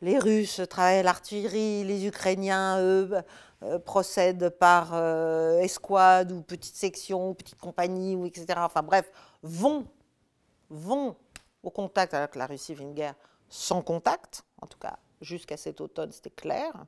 les 0.00 0.18
Russes 0.18 0.60
travaillent 0.70 1.02
l'artillerie, 1.02 1.82
les 1.82 2.06
Ukrainiens, 2.06 2.78
eux, 2.80 3.10
euh, 3.62 3.78
procèdent 3.78 4.50
par 4.50 4.90
euh, 4.92 5.58
escouade 5.58 6.30
ou 6.30 6.42
petite 6.42 6.76
section, 6.76 7.30
ou 7.30 7.34
petite 7.34 7.58
compagnie, 7.58 8.14
ou 8.14 8.26
etc. 8.26 8.46
Enfin 8.58 8.82
bref, 8.82 9.10
vont, 9.42 9.86
vont 10.68 11.16
au 11.62 11.70
contact, 11.70 12.12
alors 12.14 12.30
que 12.30 12.38
la 12.38 12.46
Russie 12.46 12.76
fait 12.76 12.82
une 12.82 12.94
guerre 12.94 13.14
sans 13.48 13.80
contact, 13.82 14.44
en 14.60 14.66
tout 14.66 14.78
cas 14.78 14.98
jusqu'à 15.20 15.56
cet 15.56 15.80
automne, 15.80 16.12
c'était 16.12 16.28
clair, 16.28 16.84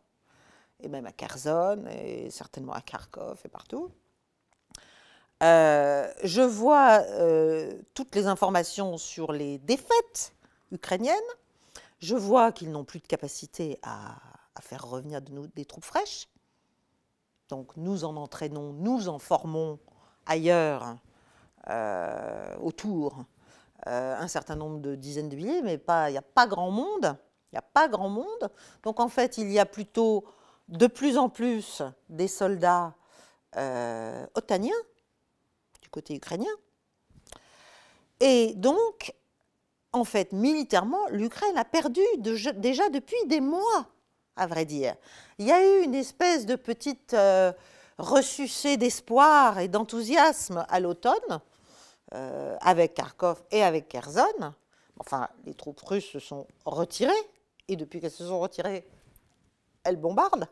et 0.80 0.88
même 0.88 1.06
à 1.06 1.12
Kherson, 1.12 1.86
et 1.90 2.28
certainement 2.28 2.74
à 2.74 2.82
Kharkov 2.82 3.40
et 3.44 3.48
partout. 3.48 3.90
Euh, 5.42 6.10
je 6.24 6.40
vois 6.40 7.02
euh, 7.10 7.72
toutes 7.92 8.14
les 8.14 8.26
informations 8.26 8.96
sur 8.96 9.32
les 9.32 9.58
défaites 9.58 10.34
ukrainiennes. 10.72 11.16
Je 11.98 12.14
vois 12.14 12.52
qu'ils 12.52 12.70
n'ont 12.70 12.84
plus 12.84 13.00
de 13.00 13.06
capacité 13.06 13.78
à, 13.82 14.16
faire 14.60 14.86
revenir 14.88 15.20
des 15.20 15.66
troupes 15.66 15.84
fraîches. 15.84 16.28
Donc 17.50 17.76
nous 17.76 18.04
en 18.04 18.16
entraînons, 18.16 18.72
nous 18.72 19.08
en 19.08 19.18
formons 19.18 19.78
ailleurs, 20.24 20.96
euh, 21.68 22.56
autour, 22.60 23.24
un 23.84 24.26
certain 24.26 24.56
nombre 24.56 24.80
de 24.80 24.96
dizaines 24.96 25.28
de 25.28 25.36
milliers, 25.36 25.62
mais 25.62 25.74
il 25.74 26.10
n'y 26.10 26.16
a 26.16 26.22
pas 26.22 26.46
grand 26.46 26.70
monde. 26.70 27.16
Il 27.52 27.54
n'y 27.54 27.58
a 27.58 27.62
pas 27.62 27.86
grand 27.86 28.08
monde. 28.08 28.50
Donc 28.82 28.98
en 28.98 29.08
fait, 29.08 29.38
il 29.38 29.52
y 29.52 29.58
a 29.58 29.66
plutôt 29.66 30.24
de 30.68 30.86
plus 30.86 31.18
en 31.18 31.28
plus 31.28 31.82
des 32.08 32.28
soldats 32.28 32.94
otaniens 34.34 34.74
côté 35.90 36.14
ukrainien. 36.14 36.50
Et 38.20 38.54
donc, 38.54 39.14
en 39.92 40.04
fait, 40.04 40.32
militairement, 40.32 41.06
l'Ukraine 41.10 41.56
a 41.56 41.64
perdu 41.64 42.00
déjà 42.18 42.90
depuis 42.90 43.16
des 43.26 43.40
mois, 43.40 43.86
à 44.36 44.46
vrai 44.46 44.64
dire. 44.64 44.94
Il 45.38 45.46
y 45.46 45.52
a 45.52 45.64
eu 45.64 45.84
une 45.84 45.94
espèce 45.94 46.46
de 46.46 46.56
petite 46.56 47.14
euh, 47.14 47.52
d'espoir 48.78 49.58
et 49.58 49.68
d'enthousiasme 49.68 50.66
à 50.68 50.80
l'automne, 50.80 51.40
euh, 52.14 52.56
avec 52.60 52.94
Kharkov 52.94 53.42
et 53.50 53.62
avec 53.62 53.88
Kherson. 53.88 54.54
Enfin, 54.98 55.28
les 55.44 55.54
troupes 55.54 55.80
russes 55.80 56.10
se 56.10 56.18
sont 56.18 56.46
retirées, 56.64 57.12
et 57.68 57.76
depuis 57.76 58.00
qu'elles 58.00 58.10
se 58.10 58.26
sont 58.26 58.40
retirées, 58.40 58.88
elles 59.84 59.96
bombardent. 59.96 60.48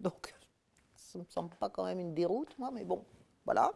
Donc, 0.00 0.34
ça 0.96 1.18
me 1.18 1.24
semble 1.28 1.54
pas 1.56 1.70
quand 1.70 1.84
même 1.84 2.00
une 2.00 2.14
déroute, 2.14 2.58
moi, 2.58 2.70
mais 2.72 2.84
bon, 2.84 3.04
voilà. 3.44 3.72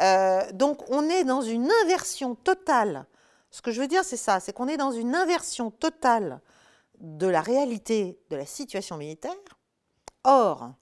Euh, 0.00 0.50
donc 0.52 0.88
on 0.90 1.08
est 1.08 1.24
dans 1.24 1.42
une 1.42 1.70
inversion 1.82 2.34
totale. 2.34 3.06
Ce 3.50 3.62
que 3.62 3.72
je 3.72 3.80
veux 3.80 3.88
dire, 3.88 4.04
c'est 4.04 4.16
ça, 4.16 4.40
c'est 4.40 4.52
qu'on 4.52 4.68
est 4.68 4.76
dans 4.76 4.92
une 4.92 5.14
inversion 5.14 5.70
totale 5.70 6.40
de 7.00 7.26
la 7.26 7.40
réalité 7.40 8.18
de 8.30 8.36
la 8.36 8.46
situation 8.46 8.96
militaire. 8.96 9.32
Or, 10.24 10.72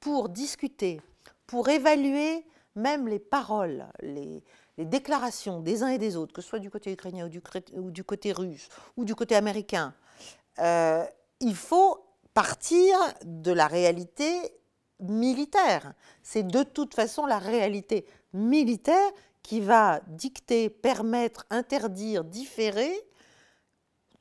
pour 0.00 0.28
discuter, 0.28 1.00
pour 1.46 1.68
évaluer 1.68 2.44
même 2.74 3.08
les 3.08 3.18
paroles, 3.18 3.86
les, 4.00 4.42
déclarations 4.78 5.60
des 5.60 5.82
uns 5.82 5.88
et 5.88 5.98
des 5.98 6.16
autres, 6.16 6.32
que 6.32 6.42
ce 6.42 6.48
soit 6.48 6.58
du 6.58 6.70
côté 6.70 6.90
ukrainien 6.92 7.26
ou 7.26 7.90
du, 7.90 8.04
côté 8.04 8.32
russe 8.32 8.68
ou 8.96 9.04
du 9.04 9.14
côté 9.14 9.36
américain, 9.36 9.94
euh, 10.58 11.04
il 11.40 11.54
faut 11.54 12.04
partir 12.34 12.96
de 13.24 13.52
la 13.52 13.66
réalité 13.66 14.40
militaire. 14.98 15.94
C'est 16.22 16.46
de 16.46 16.62
toute 16.62 16.94
façon 16.94 17.26
la 17.26 17.38
réalité 17.38 18.06
militaire 18.32 19.10
qui 19.42 19.60
va 19.60 20.00
dicter, 20.06 20.70
permettre, 20.70 21.46
interdire, 21.50 22.24
différer 22.24 22.92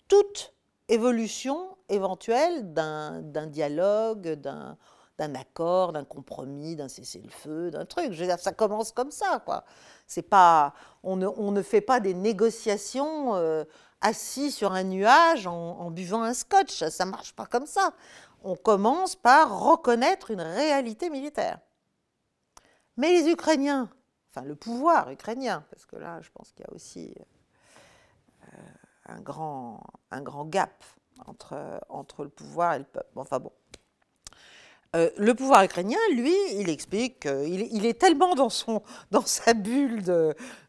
toute 0.07 0.53
évolution 0.89 1.77
éventuelle 1.89 2.73
d'un 2.73 3.21
dialogue, 3.47 4.33
d'un 4.33 5.35
accord, 5.35 5.93
d'un 5.93 6.03
compromis, 6.03 6.75
d'un 6.75 6.87
cessez-le-feu, 6.87 7.71
d'un 7.71 7.85
truc. 7.85 8.11
Je 8.11 8.25
ça 8.37 8.51
commence 8.51 8.91
comme 8.91 9.11
ça, 9.11 9.39
quoi. 9.45 9.63
C'est 10.07 10.23
pas, 10.23 10.73
on 11.03 11.15
ne, 11.15 11.27
on 11.27 11.51
ne, 11.51 11.61
fait 11.61 11.79
pas 11.79 11.99
des 11.99 12.13
négociations 12.13 13.35
euh, 13.35 13.63
assis 14.01 14.51
sur 14.51 14.73
un 14.73 14.83
nuage 14.83 15.47
en, 15.47 15.79
en, 15.79 15.91
buvant 15.91 16.23
un 16.23 16.33
scotch. 16.33 16.83
Ça 16.89 17.05
marche 17.05 17.33
pas 17.33 17.45
comme 17.45 17.67
ça. 17.67 17.93
On 18.43 18.55
commence 18.55 19.15
par 19.15 19.61
reconnaître 19.61 20.31
une 20.31 20.41
réalité 20.41 21.09
militaire. 21.09 21.59
Mais 22.97 23.11
les 23.11 23.29
Ukrainiens, 23.29 23.89
enfin 24.31 24.45
le 24.45 24.55
pouvoir 24.55 25.09
ukrainien, 25.11 25.63
parce 25.69 25.85
que 25.85 25.97
là, 25.97 26.21
je 26.21 26.29
pense 26.33 26.51
qu'il 26.51 26.65
y 26.65 26.69
a 26.69 26.73
aussi 26.73 27.13
euh, 28.43 28.57
un, 29.07 29.21
grand, 29.21 29.81
gap 30.45 30.83
entre, 31.25 31.81
entre 31.89 32.23
le 32.23 32.29
pouvoir 32.29 32.73
et 32.75 32.79
le 32.79 32.85
peuple. 32.85 33.11
Enfin 33.15 33.39
bon. 33.39 33.51
Euh, 34.93 35.09
le 35.15 35.33
pouvoir 35.33 35.63
ukrainien, 35.63 35.97
lui, 36.13 36.35
il 36.55 36.69
explique 36.69 37.25
il 37.25 37.85
est 37.85 37.97
tellement 37.97 38.35
dans, 38.35 38.49
sa 38.49 39.53
bulle 39.53 40.03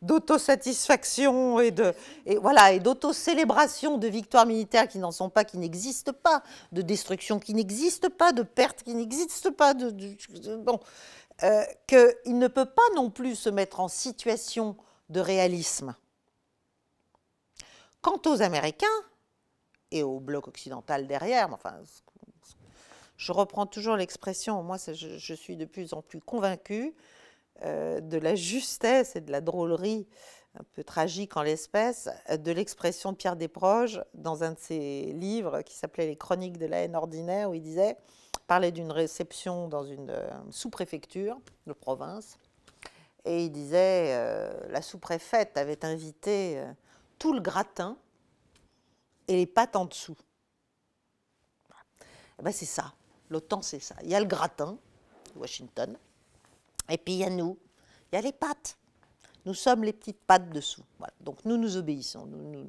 d'autosatisfaction 0.00 1.58
et 1.58 1.72
de 1.72 1.92
voilà 2.40 2.70
et 2.72 2.78
d'autocélébration 2.78 3.98
de 3.98 4.06
victoires 4.06 4.46
militaires 4.46 4.86
qui 4.86 4.98
n'en 5.00 5.10
sont 5.10 5.28
pas, 5.28 5.44
qui 5.44 5.58
n'existent 5.58 6.12
pas, 6.12 6.44
de 6.70 6.82
destruction 6.82 7.40
qui 7.40 7.52
n'existe 7.52 8.10
pas, 8.10 8.30
de 8.30 8.44
pertes 8.44 8.84
qui 8.84 8.94
n'existent 8.94 9.50
pas, 9.50 9.74
de, 9.74 9.90
bon, 10.56 10.78
euh, 11.42 11.64
qu'il 11.86 12.38
ne 12.38 12.48
peut 12.48 12.66
pas 12.66 12.82
non 12.94 13.10
plus 13.10 13.34
se 13.34 13.48
mettre 13.48 13.80
en 13.80 13.88
situation 13.88 14.76
de 15.08 15.20
réalisme. 15.20 15.94
Quant 18.00 18.20
aux 18.26 18.42
Américains 18.42 18.86
et 19.90 20.02
au 20.02 20.20
bloc 20.20 20.48
occidental 20.48 21.06
derrière, 21.06 21.52
enfin, 21.52 21.80
je 23.16 23.32
reprends 23.32 23.66
toujours 23.66 23.96
l'expression, 23.96 24.62
moi 24.62 24.76
je, 24.78 25.34
suis 25.34 25.56
de 25.56 25.64
plus 25.64 25.92
en 25.92 26.02
plus 26.02 26.20
convaincue 26.20 26.94
euh, 27.64 28.00
de 28.00 28.18
la 28.18 28.34
justesse 28.34 29.16
et 29.16 29.20
de 29.20 29.30
la 29.30 29.40
drôlerie 29.40 30.08
un 30.58 30.64
peu 30.72 30.84
tragique 30.84 31.36
en 31.36 31.42
l'espèce, 31.42 32.10
de 32.30 32.52
l'expression 32.52 33.12
de 33.12 33.16
Pierre 33.16 33.36
Desproges 33.36 34.04
dans 34.14 34.44
un 34.44 34.52
de 34.52 34.58
ses 34.58 35.12
livres 35.14 35.62
qui 35.62 35.74
s'appelait 35.74 36.06
Les 36.06 36.16
Chroniques 36.16 36.58
de 36.58 36.66
la 36.66 36.78
haine 36.78 36.94
ordinaire, 36.94 37.50
où 37.50 37.54
il 37.54 37.62
disait, 37.62 37.96
parlait 38.52 38.70
d'une 38.70 38.92
réception 38.92 39.66
dans 39.66 39.82
une 39.82 40.10
euh, 40.10 40.28
sous-préfecture 40.50 41.40
de 41.66 41.72
province, 41.72 42.36
et 43.24 43.46
il 43.46 43.50
disait, 43.50 44.08
euh, 44.10 44.68
la 44.68 44.82
sous-préfète 44.82 45.56
avait 45.56 45.86
invité 45.86 46.62
tout 47.18 47.32
le 47.32 47.40
gratin 47.40 47.96
et 49.26 49.36
les 49.36 49.46
pattes 49.46 49.74
en 49.74 49.86
dessous. 49.86 50.18
Eh 52.38 52.42
ben 52.42 52.52
c'est 52.52 52.66
ça. 52.66 52.92
L'OTAN, 53.30 53.62
c'est 53.62 53.80
ça. 53.80 53.94
Il 54.02 54.10
y 54.10 54.14
a 54.14 54.20
le 54.20 54.26
gratin, 54.26 54.76
Washington, 55.34 55.96
et 56.90 56.98
puis 56.98 57.14
il 57.14 57.18
y 57.20 57.24
a 57.24 57.30
nous, 57.30 57.56
il 58.12 58.16
y 58.16 58.18
a 58.18 58.20
les 58.20 58.32
pattes. 58.32 58.76
Nous 59.46 59.54
sommes 59.54 59.82
les 59.82 59.94
petites 59.94 60.20
pattes 60.26 60.50
dessous. 60.50 60.84
Donc 61.20 61.42
nous 61.46 61.56
nous 61.56 61.78
obéissons. 61.78 62.26
Nous, 62.26 62.66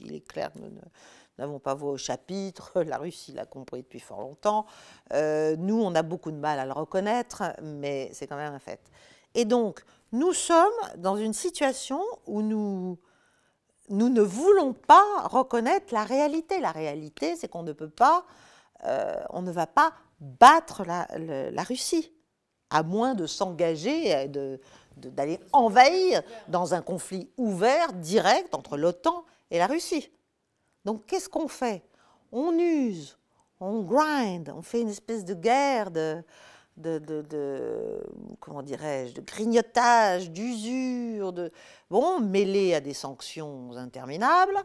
il 0.00 0.12
est 0.12 0.28
clair 0.28 0.50
nous 0.56 0.70
n'avons 1.38 1.58
pas 1.58 1.74
voix 1.74 1.92
au 1.92 1.96
chapitre. 1.96 2.72
La 2.82 2.98
Russie 2.98 3.32
l'a 3.32 3.46
compris 3.46 3.82
depuis 3.82 4.00
fort 4.00 4.20
longtemps. 4.20 4.66
Euh, 5.12 5.56
nous, 5.56 5.80
on 5.80 5.94
a 5.94 6.02
beaucoup 6.02 6.30
de 6.30 6.36
mal 6.36 6.58
à 6.58 6.66
le 6.66 6.72
reconnaître, 6.72 7.42
mais 7.62 8.10
c'est 8.12 8.26
quand 8.26 8.36
même 8.36 8.54
un 8.54 8.58
fait. 8.58 8.80
Et 9.34 9.44
donc, 9.44 9.82
nous 10.12 10.32
sommes 10.32 10.72
dans 10.96 11.16
une 11.16 11.34
situation 11.34 12.00
où 12.26 12.42
nous, 12.42 12.98
ne 13.90 14.22
voulons 14.22 14.72
pas 14.72 15.04
reconnaître 15.24 15.92
la 15.92 16.04
réalité. 16.04 16.60
La 16.60 16.72
réalité, 16.72 17.36
c'est 17.36 17.48
qu'on 17.48 17.62
ne 17.62 17.72
peut 17.72 17.90
pas 17.90 18.24
euh, 18.84 19.14
on 19.30 19.42
ne 19.42 19.50
va 19.50 19.66
pas 19.66 19.92
battre 20.20 20.84
la, 20.84 21.62
Russie, 21.62 22.12
à 22.70 22.82
moins 22.82 23.14
de 23.14 23.26
s'engager, 23.26 24.28
d'aller 24.96 25.40
envahir 25.52 26.22
dans 26.48 26.74
un 26.74 26.82
conflit 26.82 27.30
ouvert, 27.36 27.92
direct, 27.94 28.54
entre 28.54 28.76
l'OTAN 28.76 29.24
et 29.50 29.58
la 29.58 29.66
Russie. 29.66 30.10
Donc 30.86 31.04
qu'est-ce 31.06 31.28
qu'on 31.28 31.48
fait? 31.48 31.82
On 32.30 32.56
use, 32.56 33.18
on 33.58 33.82
grind, 33.82 34.52
on 34.56 34.62
fait 34.62 34.82
une 34.82 34.88
espèce 34.88 35.24
de 35.24 35.34
guerre 35.34 35.90
de, 35.90 36.22
comment 38.38 38.62
dirais-je, 38.62 39.14
de 39.14 39.20
grignotage, 39.20 40.30
d'usure, 40.30 41.32
de 41.32 41.50
bon, 41.90 42.20
mêlé 42.20 42.72
à 42.72 42.80
des 42.80 42.94
sanctions 42.94 43.72
interminables. 43.72 44.62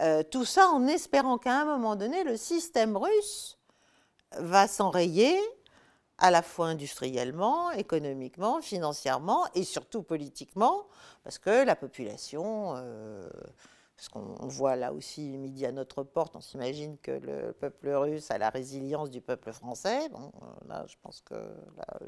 Euh, 0.00 0.24
tout 0.24 0.44
ça 0.44 0.66
en 0.66 0.88
espérant 0.88 1.38
qu'à 1.38 1.60
un 1.60 1.64
moment 1.64 1.94
donné, 1.94 2.24
le 2.24 2.36
système 2.36 2.96
russe 2.96 3.56
va 4.38 4.66
s'enrayer 4.66 5.38
à 6.18 6.32
la 6.32 6.42
fois 6.42 6.66
industriellement, 6.66 7.70
économiquement, 7.70 8.60
financièrement 8.62 9.46
et 9.54 9.62
surtout 9.62 10.02
politiquement, 10.02 10.86
parce 11.22 11.38
que 11.38 11.64
la 11.64 11.76
population, 11.76 12.74
euh, 12.76 13.28
parce 14.02 14.08
qu'on 14.08 14.48
voit 14.48 14.74
là 14.74 14.92
aussi 14.92 15.20
midi 15.38 15.64
à 15.64 15.70
notre 15.70 16.02
porte, 16.02 16.34
on 16.34 16.40
s'imagine 16.40 16.98
que 16.98 17.12
le 17.12 17.52
peuple 17.52 17.90
russe 17.90 18.32
a 18.32 18.38
la 18.38 18.50
résilience 18.50 19.10
du 19.10 19.20
peuple 19.20 19.52
français. 19.52 20.08
Bon, 20.08 20.32
euh, 20.42 20.68
là, 20.68 20.84
je 20.88 20.96
pense 21.00 21.20
que 21.20 21.34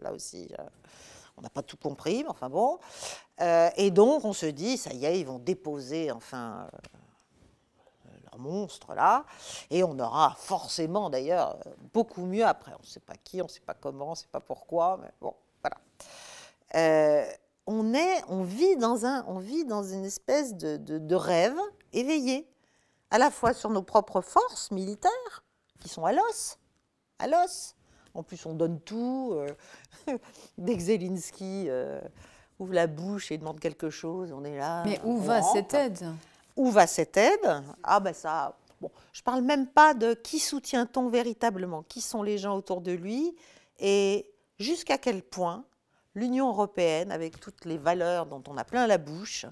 là, 0.03 0.13
aussi, 0.13 0.53
on 1.37 1.43
n'a 1.43 1.51
pas 1.51 1.63
tout 1.63 1.77
compris, 1.77 2.25
mais 2.25 2.31
enfin 2.31 2.51
bon. 2.51 2.79
et 3.77 3.91
donc, 3.93 4.25
on 4.25 4.33
se 4.33 4.47
dit, 4.47 4.77
ça 4.77 4.93
y 4.93 5.05
est, 5.05 5.21
ils 5.21 5.27
vont 5.27 5.39
déposer 5.39 6.11
enfin 6.11 6.69
monstre-là. 8.39 9.25
Et 9.71 9.83
on 9.83 9.99
aura 9.99 10.35
forcément, 10.39 11.11
d'ailleurs, 11.11 11.59
beaucoup 11.93 12.25
mieux 12.27 12.45
après. 12.45 12.73
On 12.73 12.83
ne 12.83 12.87
sait 12.87 13.01
pas 13.01 13.15
qui, 13.23 13.41
on 13.41 13.45
ne 13.45 13.51
sait 13.51 13.61
pas 13.61 13.75
comment, 13.75 14.09
on 14.09 14.11
ne 14.11 14.17
sait 14.17 14.29
pas 14.31 14.41
pourquoi, 14.41 14.99
mais 15.01 15.11
bon, 15.21 15.35
voilà. 15.63 15.77
Euh, 16.75 17.27
on, 17.67 17.95
est, 17.95 18.23
on, 18.29 18.43
vit 18.43 18.77
dans 18.77 19.07
un, 19.07 19.25
on 19.27 19.39
vit 19.39 19.65
dans 19.65 19.83
une 19.83 20.05
espèce 20.05 20.55
de, 20.55 21.15
rêve 21.15 21.57
éveillé, 21.95 22.49
à 23.11 23.19
la 23.19 23.31
fois 23.31 23.53
sur 23.53 23.71
nos 23.71 23.83
propres 23.83 24.21
forces 24.21 24.71
militaires, 24.71 25.45
qui 25.81 25.89
sont 25.89 26.05
à 26.05 26.13
l'os, 26.13 26.59
à 27.19 27.27
l'os. 27.27 27.75
En 28.15 28.23
plus, 28.23 28.47
on 28.47 28.55
donne 28.55 28.81
tout. 28.81 29.33
Euh, 29.35 30.19
dès 30.59 30.77
que 30.77 30.83
Zelensky 30.83 31.67
euh, 31.69 32.01
ouvre 32.59 32.75
la 32.75 32.87
bouche 32.87 33.33
et 33.33 33.39
demande 33.39 33.61
quelque 33.61 33.91
chose, 33.91 34.33
on 34.33 34.45
est 34.45 34.57
là. 34.57 34.85
Mais 34.85 35.01
où 35.05 35.19
va 35.19 35.43
cette 35.43 35.75
aide? 35.75 36.13
Où 36.57 36.71
va 36.71 36.87
cette 36.87 37.17
aide? 37.17 37.63
Ah 37.83 37.99
ben 37.99 38.15
ça, 38.15 38.57
bon, 38.81 38.91
je 39.13 39.21
ne 39.21 39.25
parle 39.25 39.43
même 39.43 39.67
pas 39.67 39.95
de 39.95 40.15
qui 40.15 40.39
soutient-on 40.39 41.09
véritablement, 41.09 41.83
qui 41.83 42.01
sont 42.01 42.23
les 42.23 42.39
gens 42.39 42.57
autour 42.57 42.81
de 42.81 42.93
lui 42.93 43.35
et 43.79 44.31
jusqu'à 44.59 44.99
quel 44.99 45.23
point 45.23 45.65
l'Union 46.15 46.49
européenne, 46.49 47.11
avec 47.11 47.41
toutes 47.41 47.65
les 47.65 47.79
valeurs 47.79 48.27
dont 48.27 48.43
on 48.47 48.57
a 48.57 48.65
plein 48.65 48.87
la 48.87 48.99
bouche, 48.99 49.47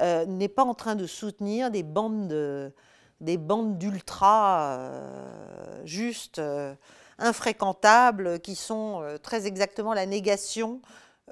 euh, 0.00 0.26
n'est 0.26 0.48
pas 0.48 0.64
en 0.64 0.74
train 0.74 0.94
de 0.94 1.06
soutenir 1.06 1.70
des 1.70 1.82
bandes 1.82 2.28
de, 2.28 2.72
des 3.20 3.38
bandes 3.38 3.78
d'ultra 3.78 4.78
euh, 4.78 5.82
juste 5.84 6.38
euh, 6.38 6.74
infréquentables 7.18 8.40
qui 8.40 8.54
sont 8.54 9.02
très 9.22 9.46
exactement 9.46 9.94
la 9.94 10.06
négation 10.06 10.80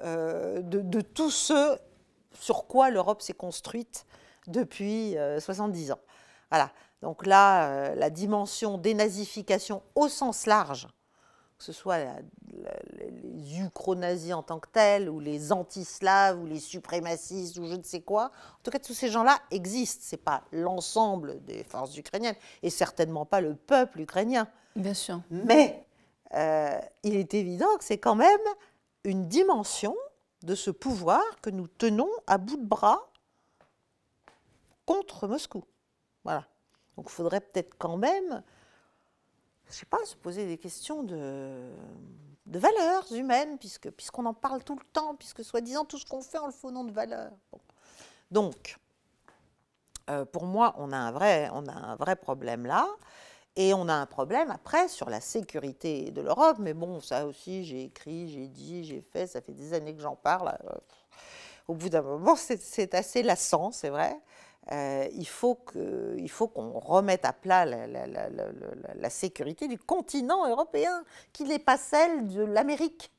de, 0.03 0.61
de, 0.61 1.01
tout 1.01 1.29
ce 1.29 1.77
sur 2.39 2.67
quoi 2.67 2.89
l'Europe 2.89 3.21
s'est 3.21 3.33
construite 3.33 4.05
depuis 4.47 5.15
70 5.39 5.89
euh, 5.89 5.93
ans. 5.93 5.99
Voilà. 6.51 6.71
Donc 7.01 7.25
là, 7.25 7.69
euh, 7.69 7.95
la 7.95 8.09
dimension 8.09 8.77
dénazification 8.77 9.83
au 9.95 10.07
sens 10.07 10.45
large, 10.45 10.87
que 11.57 11.63
ce 11.63 11.71
soit 11.71 11.99
les 12.93 13.59
ukro-nazis 13.59 14.33
en 14.33 14.43
tant 14.43 14.59
que 14.59 14.69
tels, 14.69 15.09
ou 15.09 15.19
les 15.19 15.51
anti-slaves, 15.51 16.39
ou 16.41 16.45
les 16.45 16.59
suprémacistes, 16.59 17.57
ou 17.57 17.65
je 17.67 17.75
ne 17.75 17.83
sais 17.83 18.01
quoi. 18.01 18.31
En 18.59 18.63
tout 18.63 18.71
cas, 18.71 18.79
tous 18.79 18.93
ces 18.93 19.09
gens-là 19.09 19.39
existent. 19.51 20.03
Ce 20.03 20.15
n'est 20.15 20.21
pas 20.21 20.43
l'ensemble 20.51 21.43
des 21.45 21.63
forces 21.63 21.97
ukrainiennes, 21.97 22.35
et 22.61 22.69
certainement 22.69 23.25
pas 23.25 23.41
le 23.41 23.55
peuple 23.55 24.01
ukrainien. 24.01 24.47
Bien 24.75 24.93
sûr. 24.93 25.21
Mais 25.29 25.85
euh, 26.33 26.79
il 27.03 27.15
est 27.15 27.33
évident 27.33 27.77
que 27.77 27.83
c'est 27.83 27.97
quand 27.97 28.15
même 28.15 28.41
une 29.03 29.27
dimension 29.27 29.95
de 30.43 30.55
ce 30.55 30.71
pouvoir 30.71 31.23
que 31.41 31.49
nous 31.49 31.67
tenons 31.67 32.09
à 32.27 32.37
bout 32.37 32.57
de 32.57 32.65
bras 32.65 33.09
contre 34.85 35.27
Moscou. 35.27 35.63
Voilà. 36.23 36.45
Donc 36.97 37.07
il 37.09 37.13
faudrait 37.13 37.41
peut-être 37.41 37.75
quand 37.77 37.97
même, 37.97 38.43
je 39.69 39.73
sais 39.73 39.85
pas, 39.85 40.03
se 40.05 40.15
poser 40.15 40.45
des 40.45 40.57
questions 40.57 41.03
de, 41.03 41.69
de 42.45 42.59
valeurs 42.59 43.11
humaines, 43.11 43.57
puisque, 43.57 43.89
puisqu'on 43.91 44.25
en 44.25 44.33
parle 44.33 44.63
tout 44.63 44.75
le 44.75 44.85
temps, 44.93 45.15
puisque 45.15 45.43
soi-disant 45.43 45.85
tout 45.85 45.97
ce 45.97 46.05
qu'on 46.05 46.21
fait, 46.21 46.39
on 46.39 46.47
le 46.47 46.51
fait 46.51 46.67
au 46.67 46.71
nom 46.71 46.83
de 46.83 46.91
valeurs. 46.91 47.31
Donc, 48.31 48.77
euh, 50.09 50.25
pour 50.25 50.45
moi, 50.45 50.75
on 50.77 50.91
a, 50.91 50.97
un 50.97 51.11
vrai, 51.11 51.49
on 51.53 51.65
a 51.67 51.73
un 51.73 51.95
vrai 51.95 52.15
problème 52.15 52.65
là. 52.65 52.87
Et 53.57 53.73
on 53.73 53.87
a 53.87 53.93
un 53.93 54.05
problème 54.05 54.51
après 54.51 54.89
sur 54.89 55.09
la 55.09 55.21
sécurité 55.21 56.11
de 56.11 56.21
l'Europe. 56.21 56.57
Mais 56.59 56.73
bon, 56.73 56.99
ça 56.99 57.25
aussi, 57.25 57.63
j'ai 57.63 57.85
écrit, 57.85 58.29
j'ai 58.29 58.47
dit, 58.47 58.83
j'ai 58.83 59.01
fait, 59.01 59.27
ça 59.27 59.41
fait 59.41 59.53
des 59.53 59.73
années 59.73 59.95
que 59.95 60.01
j'en 60.01 60.15
parle. 60.15 60.57
Euh, 60.65 60.77
au 61.67 61.73
bout 61.73 61.89
d'un 61.89 62.01
moment, 62.01 62.35
c'est 62.35 62.93
assez 62.93 63.23
lassant, 63.23 63.71
c'est 63.71 63.89
vrai. 63.89 64.19
Euh, 64.71 65.07
il 65.13 65.27
faut 65.27 65.55
qu'on 65.55 66.79
remette 66.79 67.25
à 67.25 67.33
plat 67.33 67.65
la, 67.65 69.09
sécurité 69.09 69.67
du 69.67 69.77
continent 69.77 70.49
européen, 70.49 71.03
qui 71.33 71.43
n'est 71.43 71.59
pas 71.59 71.77
celle 71.77 72.27
de 72.27 72.43
l'Amérique, 72.43 73.11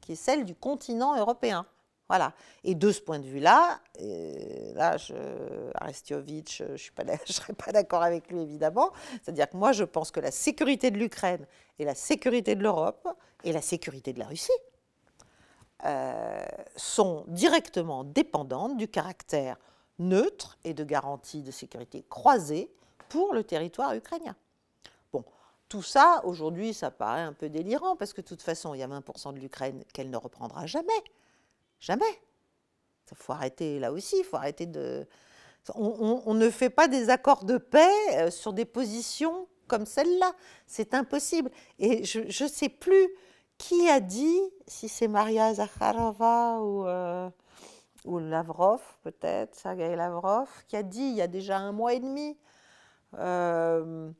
qui 0.00 0.12
est 0.12 0.16
celle 0.16 0.44
du 0.44 0.54
continent 0.54 1.16
européen. 1.16 1.66
Voilà. 2.08 2.32
Et 2.64 2.74
de 2.74 2.90
ce 2.90 3.00
point 3.00 3.20
de 3.20 3.26
vue-là, 3.26 3.78
euh, 4.00 4.74
là, 4.74 4.96
je, 4.96 5.14
je 5.14 6.14
ne 6.14 7.16
serais 7.26 7.52
pas 7.52 7.70
d'accord 7.70 8.02
avec 8.02 8.28
lui, 8.32 8.42
évidemment. 8.42 8.90
C'est-à-dire 9.22 9.48
que 9.48 9.56
moi, 9.56 9.70
je 9.72 9.84
pense 9.84 10.10
que 10.10 10.18
la 10.18 10.32
sécurité 10.32 10.90
de 10.90 10.98
l'Ukraine 10.98 11.46
et 11.78 11.84
la 11.84 11.94
sécurité 11.94 12.56
de 12.56 12.62
l'Europe 12.62 13.06
et 13.44 13.52
la 13.52 13.62
sécurité 13.62 14.12
de 14.12 14.18
la 14.18 14.26
Russie 14.26 14.50
euh, 15.84 16.44
sont 16.74 17.24
directement 17.28 18.02
dépendantes 18.02 18.76
du 18.76 18.88
caractère 18.88 19.56
neutre 20.00 20.58
et 20.64 20.74
de 20.74 20.82
garantie 20.82 21.42
de 21.42 21.50
sécurité 21.50 22.04
croisée 22.08 22.72
pour 23.08 23.34
le 23.34 23.44
territoire 23.44 23.94
ukrainien. 23.94 24.34
Bon, 25.12 25.24
tout 25.68 25.82
ça, 25.82 26.20
aujourd'hui, 26.24 26.74
ça 26.74 26.90
paraît 26.90 27.22
un 27.22 27.32
peu 27.32 27.48
délirant 27.48 27.96
parce 27.96 28.12
que 28.12 28.20
de 28.20 28.26
toute 28.26 28.42
façon, 28.42 28.74
il 28.74 28.78
y 28.78 28.82
a 28.82 28.88
20% 28.88 29.34
de 29.34 29.38
l'Ukraine 29.38 29.84
qu'elle 29.92 30.10
ne 30.10 30.16
reprendra 30.16 30.66
jamais. 30.66 30.92
Jamais. 31.80 32.20
Il 33.10 33.16
faut 33.16 33.32
arrêter 33.32 33.78
là 33.78 33.92
aussi, 33.92 34.16
il 34.18 34.24
faut 34.24 34.36
arrêter 34.36 34.66
de... 34.66 35.06
On, 35.74 36.32
ne 36.34 36.48
fait 36.48 36.70
pas 36.70 36.88
des 36.88 37.10
accords 37.10 37.44
de 37.44 37.58
paix 37.58 37.92
euh, 38.14 38.30
sur 38.30 38.52
des 38.52 38.64
positions 38.64 39.46
comme 39.68 39.84
celle-là. 39.84 40.32
C'est 40.66 40.94
impossible. 40.94 41.50
Et 41.78 42.02
je 42.04 42.20
ne 42.20 42.48
sais 42.48 42.70
plus 42.70 43.10
qui 43.58 43.88
a 43.90 44.00
dit, 44.00 44.40
si 44.66 44.88
c'est 44.88 45.06
Maria 45.06 45.52
Zakharova 45.52 46.60
ou, 46.60 46.86
euh, 46.86 47.28
ou 48.04 48.18
Lavrov, 48.18 48.80
peut-être, 49.02 49.54
Sergei 49.54 49.94
Lavrov, 49.96 50.48
qui 50.68 50.76
a 50.76 50.82
dit 50.82 51.02
il 51.02 51.16
y 51.16 51.22
a 51.22 51.26
déjà 51.26 51.58
un 51.58 51.72
mois 51.72 51.94
et 51.94 52.00
demi. 52.00 52.36
Euh, 53.18 54.10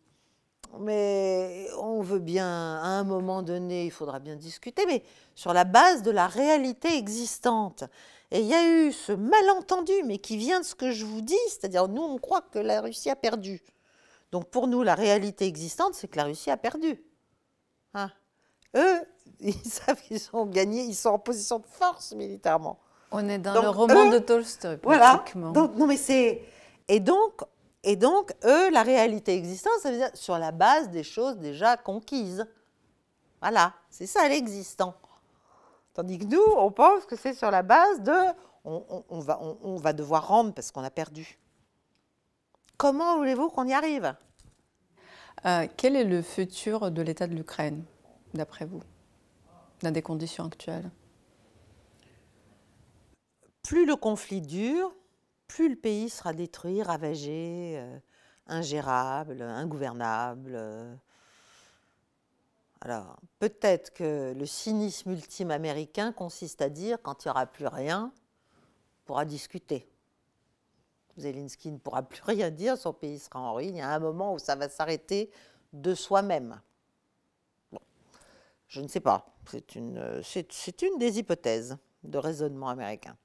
mais 0.79 1.67
on 1.79 2.01
veut 2.01 2.19
bien, 2.19 2.47
à 2.47 2.87
un 2.87 3.05
moment 3.05 3.43
donné, 3.43 3.87
il 3.87 3.91
faudra 3.91 4.19
bien 4.19 4.37
discuter, 4.37 4.87
mais 4.87 5.03
sur 5.35 5.53
la 5.53 5.65
base 5.65 6.03
de 6.03 6.11
la 6.11 6.27
réalité 6.27 6.97
existante. 6.97 7.85
Et 8.31 8.41
il 8.41 8.47
y 8.47 8.55
a 8.55 8.65
eu 8.65 8.93
ce 8.93 9.13
malentendu, 9.13 9.93
mais 10.05 10.19
qui 10.19 10.37
vient 10.37 10.61
de 10.61 10.65
ce 10.65 10.77
que 10.77 10.93
je 10.93 11.05
vous 11.05 11.23
dis, 11.23 11.39
c'est-à-dire 11.49 11.89
nous, 11.89 12.03
on 12.03 12.19
croit 12.19 12.43
que 12.43 12.61
la 12.61 12.81
Russie 12.81 13.11
a 13.11 13.17
perdu. 13.17 13.61
Donc 14.31 14.49
pour 14.49 14.69
nous, 14.69 14.83
la 14.83 14.95
réalité 14.95 15.47
existante, 15.47 15.95
c'est 15.95 16.07
que 16.07 16.17
la 16.17 16.25
Russie 16.25 16.51
a 16.51 16.57
perdu. 16.57 17.03
Hein? 17.95 18.13
Eux, 18.77 19.01
ils 19.41 19.55
savent 19.55 20.01
qu'ils 20.01 20.23
ont 20.33 20.47
gagné, 20.47 20.83
ils 20.83 20.95
sont 20.95 21.11
en 21.11 21.19
position 21.19 21.59
de 21.59 21.67
force 21.67 22.13
militairement. 22.13 22.79
On 23.13 23.29
est 23.29 23.39
dans 23.39 23.61
le 23.61 23.69
roman 23.69 24.11
de 24.11 24.19
Tolstoï, 24.19 24.77
pratiquement. 24.77 25.53
Voilà. 25.53 25.71
non, 25.77 25.87
mais 25.87 25.97
c'est... 25.97 26.43
Et 26.89 27.01
donc, 27.01 27.43
et 27.83 27.97
donc, 27.97 28.33
eux, 28.45 28.71
la 28.71 28.83
réalité 28.83 29.35
existante, 29.35 29.73
ça 29.81 29.91
veut 29.91 29.97
dire 29.97 30.11
sur 30.15 30.39
la 30.39 30.53
base 30.53 30.91
des 30.91 31.03
choses 31.03 31.39
déjà 31.39 31.77
conquises. 31.77 32.47
Voilà, 33.41 33.73
c'est 33.89 34.07
ça 34.07 34.29
l'existant. 34.29 34.95
Tandis 35.95 36.19
que 36.19 36.25
nous, 36.25 36.43
on 36.57 36.71
pense 36.71 37.07
que 37.07 37.17
c'est 37.17 37.35
sur 37.35 37.51
la 37.51 37.63
base 37.63 38.03
de 38.03 38.13
on, 38.65 39.21
va, 39.21 39.41
on, 39.63 39.77
va 39.77 39.95
devoir 39.95 40.29
rendre 40.29 40.53
parce 40.53 40.71
qu'on 40.71 40.85
a 40.85 40.91
perdu. 40.91 41.39
Comment 42.77 43.17
voulez-vous 43.17 43.49
qu'on 43.49 43.67
y 43.67 43.73
arrive? 43.73 44.15
Euh, 45.47 45.67
Quel 45.79 45.97
est 45.97 46.05
le 46.05 46.21
futur 46.21 46.91
de 46.91 47.01
l'État 47.01 47.27
de 47.27 47.35
l'Ukraine, 47.35 47.85
d'après 48.35 48.67
vous, 48.67 48.83
dans 49.83 49.91
des 49.91 50.03
conditions 50.03 50.45
actuelles? 50.45 50.91
Plus 53.71 53.87
le 53.87 53.95
conflit 53.95 54.41
dure, 54.41 54.93
plus 55.47 55.69
le 55.69 55.77
pays 55.77 56.11
sera 56.11 56.33
détruit, 56.33 56.83
ravagé, 56.83 57.77
euh, 57.79 57.99
ingérable, 58.49 59.41
ingouvernable. 59.43 60.99
Alors, 62.81 63.17
peut-être 63.39 63.93
que 63.93 64.35
le 64.37 64.45
cynisme 64.45 65.13
ultime 65.13 65.53
américain 65.53 66.11
consiste 66.11 66.63
à 66.63 66.69
dire 66.69 66.99
quand 67.01 67.25
il 67.25 67.29
n'y 67.29 67.31
aura 67.31 67.47
plus 67.47 67.69
rien, 67.69 68.13
on 68.13 69.05
pourra 69.05 69.25
discuter. 69.25 69.89
Zelensky 71.17 71.71
ne 71.71 71.79
pourra 71.79 72.03
plus 72.03 72.23
rien 72.25 72.51
dire, 72.51 72.77
son 72.77 72.93
pays 72.93 73.21
sera 73.21 73.39
en 73.39 73.55
ruine. 73.55 73.77
Il 73.77 73.79
y 73.79 73.83
a 73.83 73.95
un 73.95 74.01
moment 74.01 74.35
où 74.35 74.41
ça 74.41 74.57
va 74.57 74.69
s'arrêter 74.69 75.31
de 75.73 75.95
soi-même. 75.95 76.61
je 78.67 78.81
ne 78.81 78.89
sais 78.89 78.99
pas. 78.99 79.33
C'est 79.49 79.77
une, 79.77 80.23
c'est, 80.25 80.83
une 80.83 80.99
des 80.99 81.21
hypothèses 81.21 81.79
de 82.03 82.19
raisonnement 82.19 82.69
américain. 82.71 83.17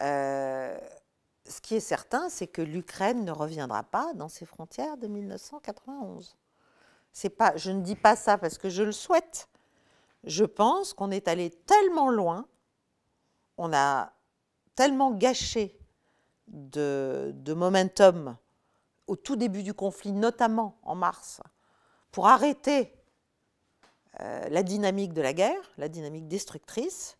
Euh, 0.00 0.78
ce 1.48 1.60
qui 1.60 1.76
est 1.76 1.80
certain, 1.80 2.28
c'est 2.28 2.46
que 2.46 2.62
l'Ukraine 2.62 3.24
ne 3.24 3.32
reviendra 3.32 3.82
pas 3.84 4.12
dans 4.14 4.28
ses 4.28 4.46
frontières 4.46 4.96
de 4.96 5.06
1991. 5.06 6.36
C'est 7.12 7.30
pas, 7.30 7.56
je 7.56 7.70
ne 7.70 7.82
dis 7.82 7.94
pas 7.94 8.16
ça 8.16 8.36
parce 8.36 8.58
que 8.58 8.68
je 8.68 8.82
le 8.82 8.92
souhaite. 8.92 9.48
Je 10.24 10.44
pense 10.44 10.92
qu'on 10.92 11.10
est 11.10 11.28
allé 11.28 11.50
tellement 11.50 12.10
loin, 12.10 12.46
on 13.58 13.72
a 13.72 14.12
tellement 14.74 15.12
gâché 15.12 15.78
de, 16.48 17.32
momentum 17.54 18.36
au 19.06 19.16
tout 19.16 19.36
début 19.36 19.62
du 19.62 19.72
conflit, 19.72 20.12
notamment 20.12 20.78
en 20.82 20.94
mars, 20.94 21.40
pour 22.10 22.26
arrêter 22.26 22.92
euh, 24.20 24.48
la 24.48 24.62
dynamique 24.62 25.12
de 25.12 25.22
la 25.22 25.32
guerre, 25.32 25.70
la 25.78 25.88
dynamique 25.88 26.26
destructrice, 26.28 27.16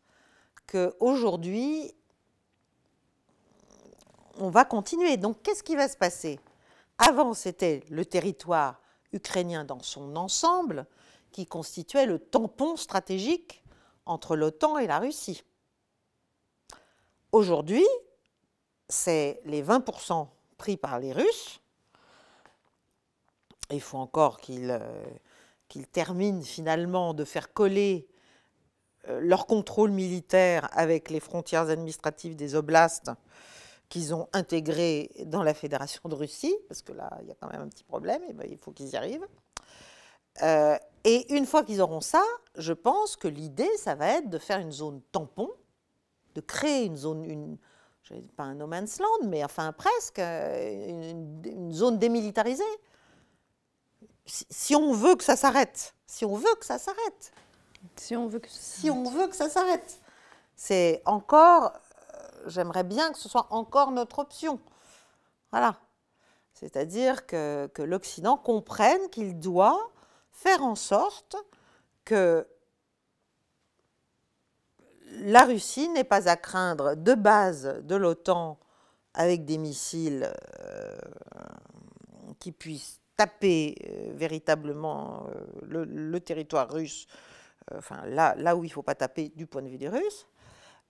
qu'aujourd'hui, 0.67 1.95
on 4.39 4.51
va 4.51 4.65
continuer. 4.65 5.17
Donc 5.17 5.43
qu'est-ce 5.43 5.63
qui 5.63 5.77
va 5.77 5.89
se 5.89 5.97
passer? 5.97 6.41
Avant, 6.99 7.35
c'était 7.35 7.83
le 7.91 8.05
territoire 8.05 8.81
ukrainien 9.13 9.65
dans 9.65 9.81
son 9.81 10.17
ensemble 10.17 10.87
qui 11.33 11.47
constituait 11.47 12.07
le 12.07 12.19
tampon 12.19 12.77
stratégique 12.77 13.63
entre 14.07 14.37
l'OTAN 14.37 14.79
et 14.79 14.87
la 14.87 14.99
Russie. 14.99 15.43
Aujourd'hui, 17.33 17.85
c'est 18.89 19.41
les 19.45 19.63
20% 19.63 20.29
pris 20.57 20.77
par 20.77 20.99
les 20.99 21.13
Russes. 21.13 21.61
Il 23.71 23.81
faut 23.81 23.99
encore 23.99 24.39
euh, 24.49 25.05
qu'ils 25.69 25.89
terminent 25.89 26.43
finalement 26.43 27.15
de 27.15 27.25
faire 27.25 27.53
coller 27.53 28.09
euh, 29.09 29.21
leur 29.21 29.47
contrôle 29.47 29.91
militaire 29.91 30.69
avec 30.73 31.11
les 31.11 31.21
frontières 31.21 31.69
administratives 31.69 32.37
des 32.37 32.55
oblasts 32.55 33.11
qu'ils 33.89 34.15
ont 34.15 34.29
intégré 34.33 35.11
dans 35.27 35.43
la 35.43 35.55
Fédération 35.55 36.09
de 36.09 36.15
Russie, 36.15 36.55
parce 36.69 36.83
que 36.83 36.93
là, 36.93 37.11
il 37.23 37.29
y 37.29 37.31
a 37.31 37.35
quand 37.35 37.51
même 37.51 37.63
un 37.63 37.69
petit 37.69 37.85
problème, 37.85 38.23
et 38.29 38.33
ben, 38.33 38.47
il 38.51 38.59
faut 38.59 38.73
qu'ils 38.73 38.89
y 38.89 38.97
arrivent. 38.97 39.27
Euh, 40.43 40.77
et 41.05 41.35
une 41.35 41.47
fois 41.47 41.65
qu'ils 41.65 41.81
auront 41.81 42.01
ça, 42.01 42.23
je 42.57 42.73
pense 42.73 43.17
que 43.17 43.29
l'idée, 43.29 43.71
ça 43.79 43.95
va 43.95 44.09
être 44.09 44.29
de 44.29 44.39
faire 44.39 44.59
une 44.59 44.73
zone 44.73 45.01
tampon, 45.13 45.51
de 46.35 46.41
créer 46.41 46.85
une 46.85 46.97
zone, 46.97 47.25
une, 47.25 47.57
pas 48.37 48.45
un 48.45 48.55
no 48.55 48.67
man's 48.67 48.99
land, 48.99 49.29
mais 49.29 49.45
enfin 49.45 49.73
presque, 49.73 50.19
euh, 50.19 50.89
une, 51.45 51.73
zone 51.73 51.99
démilitarisée. 51.99 52.65
Si, 54.27 54.75
on 54.75 54.93
veut 54.93 55.15
que 55.15 55.23
ça 55.23 55.37
s'arrête, 55.37 55.95
si 56.07 56.25
on 56.25 56.35
veut 56.35 56.55
que 56.59 56.67
ça 56.67 56.79
s'arrête. 56.79 57.33
Si 57.95 58.17
on 58.17 58.27
veut 58.27 58.41
que 58.41 58.49
ça 58.49 58.59
Si 58.59 58.91
on 58.91 59.09
veut 59.09 59.29
que 59.29 59.37
ça 59.37 59.49
s'arrête. 59.49 60.01
C'est 60.57 61.03
encore 61.05 61.73
j'aimerais 62.47 62.85
bien 62.85 63.13
que 63.13 63.19
ce 63.19 63.29
soit 63.29 63.47
encore 63.51 63.91
notre 63.91 64.19
option. 64.19 64.61
Voilà. 65.51 65.77
C'est-à-dire 66.53 67.27
que, 67.27 67.69
l'Occident 67.79 68.37
comprenne 68.37 69.11
qu'il 69.11 69.39
doit 69.39 69.91
faire 70.33 70.63
en 70.63 70.75
sorte 70.75 71.37
que 72.05 72.47
la 75.11 75.45
Russie 75.45 75.89
n'est 75.91 76.05
pas 76.05 76.29
à 76.29 76.37
craindre 76.37 76.95
de 76.95 77.15
base 77.15 77.81
de 77.85 77.95
l'OTAN 77.95 78.59
avec 79.15 79.45
des 79.45 79.59
missiles 79.59 80.31
euh, 80.61 80.99
qui 82.39 82.53
puissent 82.53 83.01
taper 83.17 83.75
euh, 83.89 84.13
véritablement 84.15 85.27
euh, 85.29 85.85
le, 85.87 86.21
territoire 86.21 86.71
russe, 86.71 87.07
enfin 87.75 88.05
là, 88.07 88.35
là 88.37 88.57
où 88.57 88.65
il 88.65 88.69
ne 88.69 88.73
faut 88.73 88.83
pas 88.83 88.95
taper 88.95 89.31
du 89.35 89.47
point 89.47 89.63
de 89.63 89.69
vue 89.69 89.79
des 89.79 89.89
Russes, 89.89 90.27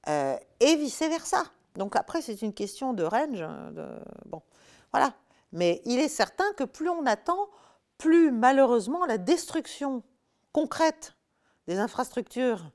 euh, 0.08 0.36
et 0.60 0.76
vice-versa. 0.76 1.44
Donc 1.74 1.96
après, 1.96 2.22
c'est 2.22 2.42
une 2.42 2.52
question 2.52 2.92
de 2.92 3.02
range. 3.02 3.44
Bon, 4.26 4.42
voilà. 4.92 5.12
Mais 5.52 5.82
il 5.84 5.98
est 5.98 6.08
certain 6.08 6.50
que 6.56 6.64
plus 6.64 6.88
on 6.88 7.06
attend, 7.06 7.48
plus 7.98 8.30
malheureusement 8.30 9.04
la 9.06 9.18
destruction 9.18 10.02
concrète 10.52 11.14
des 11.66 11.78
infrastructures 11.78 12.70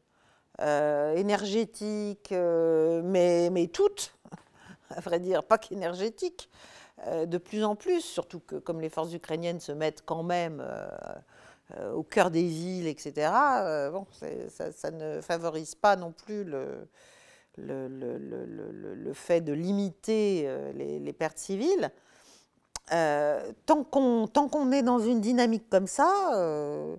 euh, 0.62 1.16
énergétiques, 1.16 2.32
euh, 2.32 3.02
mais, 3.04 3.50
mais 3.50 3.68
toutes, 3.68 4.14
à 4.90 5.00
vrai 5.00 5.20
dire, 5.20 5.44
pas 5.44 5.58
qu'énergétiques, 5.58 6.50
de 7.26 7.40
plus 7.40 7.64
en 7.64 7.76
plus, 7.76 8.02
surtout 8.02 8.40
que 8.42 8.58
comme 8.58 8.80
les 8.80 8.90
forces 8.90 9.12
ukrainiennes 9.12 9.60
se 9.60 9.72
mettent 9.72 10.04
quand 10.06 10.22
même 10.22 10.64
au 11.96 12.04
cœur 12.04 12.30
des 12.30 12.44
villes, 12.44 12.86
etc., 12.86 13.32
bon, 13.92 14.06
ça, 14.50 14.92
ne 14.92 15.20
favorise 15.20 15.74
pas 15.74 15.96
non 15.96 16.12
plus 16.12 16.44
le, 16.44 16.88
le, 17.58 19.14
fait 19.14 19.42
de 19.42 19.54
limiter 19.54 20.44
euh, 20.46 20.72
les, 20.74 21.14
pertes 21.14 21.38
civiles, 21.38 21.92
euh, 22.92 23.52
tant 23.66 23.84
qu'on 23.84 24.72
est 24.72 24.84
dans 24.84 25.00
une 25.00 25.22
dynamique 25.22 25.70
comme 25.70 25.88
ça, 25.88 26.34
euh, 26.36 26.96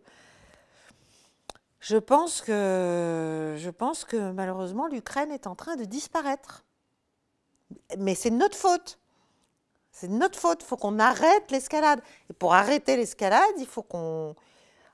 je, 1.80 1.96
pense 1.96 2.40
que, 2.40 3.56
je 3.58 3.70
pense 3.70 4.04
que 4.04 4.32
malheureusement 4.32 4.86
l'Ukraine 4.86 5.32
est 5.32 5.46
en 5.46 5.54
train 5.54 5.76
de 5.76 5.84
disparaître. 5.84 6.64
Mais 7.98 8.14
c'est 8.14 8.30
notre 8.30 8.56
faute. 8.56 8.98
C'est 9.90 10.08
notre 10.08 10.38
faute. 10.38 10.62
Il 10.62 10.66
faut 10.66 10.76
qu'on 10.76 10.98
arrête 10.98 11.50
l'escalade. 11.50 12.00
Et 12.30 12.32
pour 12.32 12.54
arrêter 12.54 12.96
l'escalade, 12.96 13.42
il 13.58 13.66
faut 13.66 13.82
qu'on 13.82 14.34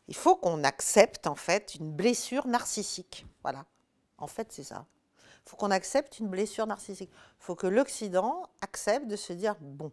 il 0.09 0.17
accepte 0.65 1.27
en 1.27 1.35
fait 1.35 1.75
une 1.75 1.93
blessure 1.93 2.47
narcissique. 2.47 3.27
Voilà. 3.43 3.67
En 4.17 4.27
fait, 4.27 4.51
c'est 4.51 4.65
ça. 4.65 4.87
Faut 5.49 5.57
qu'on 5.57 5.71
accepte 5.71 6.19
une 6.19 6.29
blessure 6.29 6.67
narcissique. 6.67 7.11
Il 7.11 7.43
faut 7.43 7.55
que 7.55 7.67
l'Occident 7.67 8.51
accepte 8.61 9.07
de 9.07 9.17
se 9.17 9.33
dire, 9.33 9.57
bon, 9.59 9.91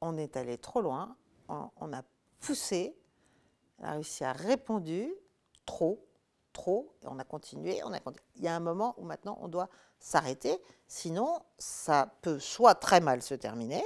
on 0.00 0.16
est 0.16 0.36
allé 0.36 0.56
trop 0.56 0.80
loin, 0.80 1.16
on, 1.48 1.92
a 1.92 2.02
poussé, 2.38 2.96
la 3.80 3.94
Russie 3.94 4.22
a 4.22 4.32
répondu 4.32 5.12
trop, 5.66 6.06
trop, 6.52 6.94
et 7.02 7.08
on 7.08 7.18
a 7.18 7.24
continué, 7.24 7.82
on 7.82 7.92
a 7.92 7.98
continué. 7.98 8.24
Il 8.36 8.44
y 8.44 8.48
a 8.48 8.54
un 8.54 8.60
moment 8.60 8.94
où 8.98 9.04
maintenant 9.04 9.36
on 9.40 9.48
doit 9.48 9.68
s'arrêter, 9.98 10.62
sinon 10.86 11.42
ça 11.58 12.14
peut 12.22 12.38
soit 12.38 12.76
très 12.76 13.00
mal 13.00 13.20
se 13.20 13.34
terminer, 13.34 13.82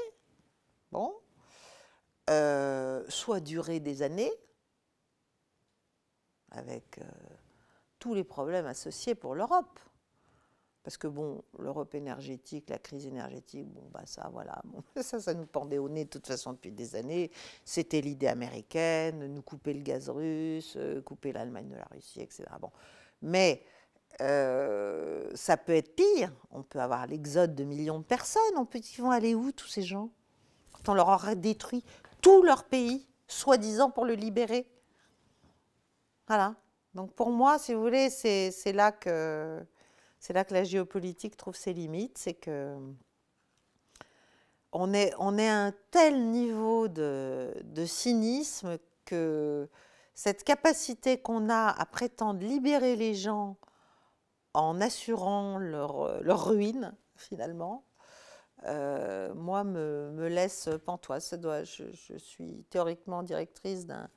bon, 0.93 1.11
euh, 2.29 3.03
soit 3.09 3.41
durer 3.41 3.81
des 3.81 4.03
années, 4.03 4.33
avec 6.51 6.99
euh, 6.99 7.05
tous 8.07 8.15
les 8.15 8.23
problèmes 8.23 8.67
associés 8.67 9.17
pour 9.17 9.35
l'Europe. 9.35 9.81
Parce 10.85 10.97
que 10.97 11.09
bon, 11.09 11.43
l'Europe 11.59 11.93
énergétique, 11.97 12.71
la 12.71 12.79
crise 12.79 13.05
énergétique, 13.05 13.67
bon, 13.67 13.83
bah 13.93 14.03
ça, 14.05 14.31
voilà, 14.33 14.63
ça, 15.03 15.19
ça 15.19 15.35
nous 15.35 15.47
pendait 15.47 15.79
au 15.79 15.89
nez 15.89 16.05
de 16.05 16.11
toute 16.11 16.29
façon 16.29 16.53
depuis 16.53 16.71
des 16.71 16.95
années. 16.95 17.33
C'était 17.65 18.01
l'idée 18.01 18.29
américaine, 18.29 19.27
nous 19.27 19.43
couper 19.43 19.75
le 19.75 19.81
gaz 19.81 20.09
russe, 20.09 20.75
euh, 20.77 21.03
couper 21.03 21.33
l'Allemagne 21.33 21.69
de 21.69 21.75
la 21.75 21.89
Russie, 21.91 22.21
etc. 22.21 22.45
Bon. 22.61 22.71
Mais 23.23 23.65
euh, 24.21 25.29
ça 25.35 25.57
peut 25.57 25.75
être 25.75 25.97
pire. 25.97 26.31
On 26.53 26.63
peut 26.63 26.79
avoir 26.79 27.09
l'exode 27.09 27.57
de 27.57 27.65
millions 27.65 27.99
de 27.99 28.05
personnes. 28.05 28.57
On 28.57 28.67
peut, 28.67 28.79
ils 28.79 29.03
vont 29.03 29.11
aller 29.11 29.35
où, 29.35 29.51
tous 29.51 29.67
ces 29.67 29.83
gens? 29.83 30.11
Quand 30.73 30.93
on 30.93 30.95
leur 30.95 31.09
aurait 31.09 31.35
détruit 31.35 31.83
tout 32.23 32.45
leur 32.45 32.63
pays, 32.63 33.09
soi-disant 33.27 33.91
pour 33.91 34.05
le 34.05 34.15
libérer. 34.15 34.71
Voilà. 36.29 36.55
Donc 36.97 37.13
pour 37.13 37.29
moi, 37.31 37.59
si 37.59 37.75
vous 37.75 37.83
voulez, 37.83 38.09
c'est 38.09 38.73
là 38.73 38.91
que 38.91 39.63
c'est 40.19 40.33
là 40.33 40.45
que 40.47 40.55
la 40.55 40.65
géopolitique 40.65 41.37
trouve 41.37 41.55
ses 41.55 41.75
limites, 41.75 42.17
c'est 42.17 42.33
que 42.33 42.75
on 44.73 44.95
est, 44.95 45.13
on 45.19 45.37
est 45.37 45.49
à 45.49 45.67
un 45.67 45.73
tel 45.91 46.31
niveau 46.31 46.89
de, 46.89 47.53
cynisme 47.85 48.79
que 49.05 49.69
cette 50.15 50.43
capacité 50.43 51.19
qu'on 51.21 51.51
a 51.51 51.69
à 51.69 51.85
prétendre 51.85 52.41
libérer 52.41 52.97
les 52.97 53.15
gens 53.15 53.59
en 54.55 54.81
assurant 54.81 55.59
leur, 55.59 56.47
ruine, 56.47 56.95
finalement, 57.15 57.85
euh, 58.65 59.35
moi, 59.35 59.65
me, 59.65 60.11
me, 60.15 60.29
laisse 60.29 60.71
pantoise. 60.87 61.27
Ça 61.27 61.37
doit, 61.37 61.63
je 61.65 62.17
suis 62.17 62.65
théoriquement 62.71 63.23
directrice 63.23 63.85
d'un, 63.85 64.09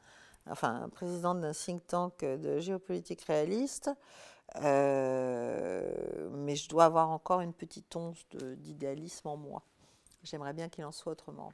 enfin, 0.50 0.90
présidente 0.94 1.42
d'un 1.42 1.54
think 1.54 1.86
tank 1.88 2.22
de 2.22 2.60
géopolitique 2.60 3.22
réaliste. 3.24 3.92
Euh, 4.64 5.82
mais 6.32 6.56
je 6.56 6.68
dois 6.70 6.86
avoir 6.86 7.10
encore 7.10 7.42
une 7.42 7.54
petite 7.54 7.96
once 7.96 8.18
d'idéalisme 8.58 9.28
en 9.28 9.38
moi. 9.38 9.62
J'aimerais 10.24 10.54
bien 10.54 10.68
qu'il 10.68 10.84
en 10.84 10.92
soit 10.92 11.14
autrement. 11.14 11.54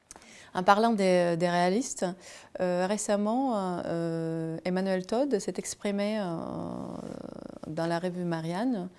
En 0.55 0.63
parlant 0.63 0.91
des, 0.91 1.37
réalistes, 1.39 2.05
euh, 2.59 2.87
récemment, 2.87 3.81
euh, 3.85 4.57
Emmanuel 4.65 5.05
Todd 5.05 5.37
s'est 5.37 5.53
exprimé 5.57 6.17
dans 7.67 7.85
la 7.85 7.99
revue 7.99 8.23
Marianne 8.23 8.89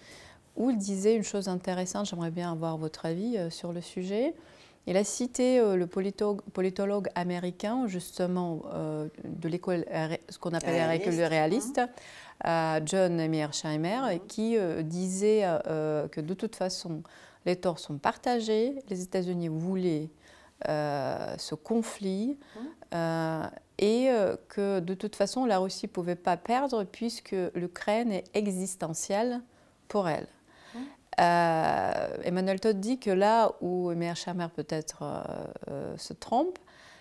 où 0.54 0.70
il 0.70 0.78
disait 0.78 1.14
une 1.14 1.24
chose 1.24 1.48
intéressante, 1.48 2.06
j'aimerais 2.06 2.30
bien 2.30 2.50
avoir 2.50 2.78
votre 2.78 3.04
avis 3.04 3.36
sur 3.50 3.72
le 3.72 3.82
sujet. 3.82 4.34
Il 4.86 4.96
a 4.96 5.04
cité 5.04 5.58
le 5.58 5.86
politologue, 5.86 7.08
américain, 7.16 7.86
justement, 7.88 8.62
de 9.24 9.48
l'école, 9.48 9.84
ce 10.28 10.38
qu'on 10.38 10.52
appelle 10.52 10.90
l'école 10.90 11.14
réaliste, 11.24 11.80
John 12.84 13.28
Mearsheimer, 13.28 14.00
mhm. 14.14 14.26
qui 14.26 14.56
euh, 14.56 14.82
disait 14.82 15.42
euh, 15.44 16.08
que 16.08 16.20
de 16.20 16.34
toute 16.34 16.56
façon, 16.56 17.02
les 17.44 17.56
torts 17.56 17.78
sont 17.78 17.98
partagés. 17.98 18.76
Les 18.88 19.02
États-Unis 19.02 19.48
voulaient 19.48 20.10
euh, 20.68 21.34
ce 21.38 21.54
conflit 21.54 22.38
mhm. 22.92 23.50
et 23.78 24.08
que 24.48 24.80
de 24.80 24.94
toute 24.94 25.16
façon, 25.16 25.44
la 25.44 25.58
Russie 25.58 25.86
ne 25.86 25.92
pouvait 25.92 26.16
pas 26.16 26.36
perdre 26.36 26.84
puisque 26.84 27.36
l'Ukraine 27.54 28.12
est 28.12 28.24
existentielle 28.34 29.42
pour 29.88 30.08
elle. 30.08 30.26
Mhm. 31.18 32.22
Emmanuel 32.24 32.60
Todd 32.60 32.78
dit 32.78 32.98
que 32.98 33.10
là 33.10 33.52
où 33.60 33.90
Mearsheimer 33.94 34.48
peut-être 34.54 35.02
se 35.96 36.12
trompe, 36.12 36.58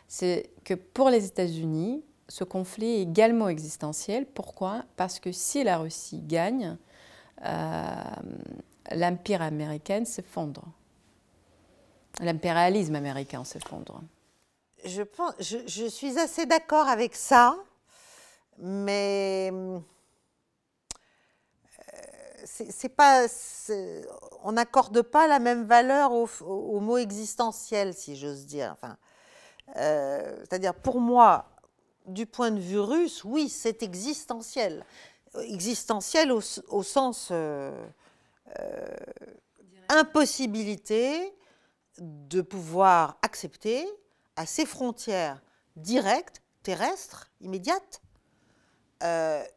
c'est 0.08 0.50
que 0.64 0.74
pour 0.74 1.10
les 1.10 1.26
États-Unis, 1.26 2.04
ce 2.28 2.44
conflit 2.44 2.88
est 2.88 3.02
également 3.02 3.50
existentiel. 3.50 4.26
Pourquoi? 4.26 4.84
Parce 4.96 5.20
que 5.20 5.32
si 5.32 5.64
la 5.64 5.78
Russie 5.78 6.22
gagne, 6.22 6.78
euh, 7.44 7.86
l'empire 8.92 9.42
américain 9.42 10.06
s'effondre. 10.06 10.64
L'impérialisme 12.22 12.96
américain 12.96 13.44
s'effondre. 13.44 14.02
Je, 14.86 15.02
je, 15.40 15.88
suis 15.88 16.18
assez 16.20 16.46
d'accord 16.46 16.88
avec 16.88 17.16
ça, 17.16 17.58
mais 18.60 19.50
euh, 19.52 19.80
on 24.44 24.52
n'accorde 24.52 25.02
pas 25.02 25.28
la 25.28 25.40
même 25.40 25.66
valeur 25.66 26.12
au, 26.14 26.80
mot 26.80 26.98
existentiel, 26.98 27.94
si 27.94 28.16
j'ose 28.16 28.46
dire. 28.46 28.72
Enfin, 28.74 28.98
euh, 29.78 30.38
C'est-à-dire, 30.42 30.74
pour 30.74 31.00
moi, 31.00 31.50
du 32.06 32.26
point 32.26 32.52
de 32.52 32.60
vue 32.60 32.80
russe, 32.80 33.24
oui, 33.24 33.50
c'est 33.50 33.84
existentiel. 33.84 34.86
Existentiel 35.42 36.32
au, 36.32 36.84
sens 36.84 37.30
euh, 37.32 37.72
euh, 38.60 38.86
impossibilité 39.90 41.34
de 41.98 42.42
pouvoir 42.42 43.18
accepter 43.22 43.86
à 44.36 44.46
ses 44.46 44.66
frontières 44.66 45.42
directes, 45.76 46.42
terrestres, 46.64 47.32
immédiates, 47.42 48.02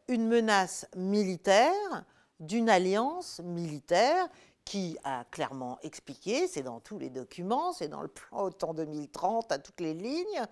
une 0.07 0.27
menace 0.27 0.85
militaire 0.95 2.05
d'une 2.39 2.69
alliance 2.69 3.41
militaire 3.43 4.27
qui 4.69 4.97
a 5.03 5.25
clairement 5.31 5.79
expliqué, 5.81 6.47
c'est 6.47 6.61
dans 6.61 6.79
tous 6.79 6.99
les 6.99 7.09
documents, 7.09 7.73
c'est 7.73 7.87
dans 7.87 8.03
le 8.03 8.07
plan 8.07 8.43
OTAN 8.43 8.75
2030 8.75 9.51
à 9.51 9.57
toutes 9.57 9.81
les 9.81 9.95
lignes, 9.95 10.45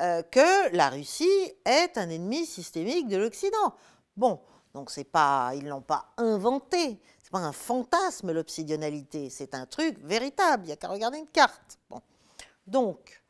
euh, 0.00 0.22
que 0.22 0.74
la 0.76 0.90
Russie 0.90 1.52
est 1.64 1.96
un 1.96 2.10
ennemi 2.10 2.44
systémique 2.44 3.08
de 3.08 3.16
l'Occident. 3.16 3.74
Bon, 4.18 4.40
donc 4.74 4.90
c'est 4.90 5.04
pas, 5.04 5.52
ils 5.54 5.66
l'ont 5.66 5.80
pas 5.80 6.12
inventé, 6.18 7.00
c'est 7.22 7.30
pas 7.32 7.38
un 7.38 7.52
fantasme 7.52 8.32
l'obsidionalité, 8.32 9.30
c'est 9.30 9.54
un 9.54 9.64
truc 9.64 9.98
véritable. 10.00 10.66
Il 10.66 10.68
y 10.68 10.72
a 10.72 10.76
qu'à 10.76 10.88
regarder 10.88 11.18
une 11.18 11.28
carte. 11.28 11.78
Bon, 11.88 12.02
donc 12.66 13.22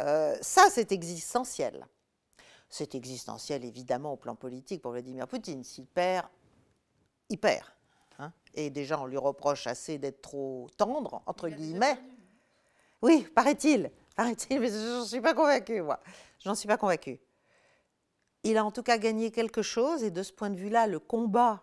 euh, 0.00 0.36
ça 0.40 0.64
c'est 0.68 0.90
existentiel. 0.90 1.86
C'est 2.68 2.96
existentiel 2.96 3.64
évidemment 3.64 4.14
au 4.14 4.16
plan 4.16 4.34
politique 4.34 4.82
pour 4.82 4.90
Vladimir 4.90 5.28
Poutine. 5.28 5.62
S'il 5.62 5.86
perd, 5.86 6.26
il 7.28 7.38
perd. 7.38 7.66
Hein. 8.18 8.32
et 8.54 8.70
déjà, 8.70 9.00
on 9.00 9.06
lui 9.06 9.18
reproche 9.18 9.66
assez 9.66 9.98
d'être 9.98 10.22
trop 10.22 10.68
tendre, 10.76 11.22
entre 11.26 11.48
guillemets. 11.48 11.98
Oui, 13.02 13.26
paraît-il. 13.34 13.90
Paraît-il, 14.16 14.60
mais 14.60 14.68
je 14.68 14.98
n'en 14.98 15.04
suis 15.04 15.20
pas 15.20 15.34
convaincue, 15.34 15.82
moi. 15.82 16.00
Je 16.38 16.48
n'en 16.48 16.54
suis 16.54 16.66
pas 16.66 16.78
convaincue. 16.78 17.18
Il 18.42 18.56
a 18.56 18.64
en 18.64 18.70
tout 18.70 18.82
cas 18.82 18.96
gagné 18.96 19.30
quelque 19.30 19.62
chose, 19.62 20.02
et 20.02 20.10
de 20.10 20.22
ce 20.22 20.32
point 20.32 20.50
de 20.50 20.56
vue-là, 20.56 20.86
le 20.86 20.98
combat 20.98 21.62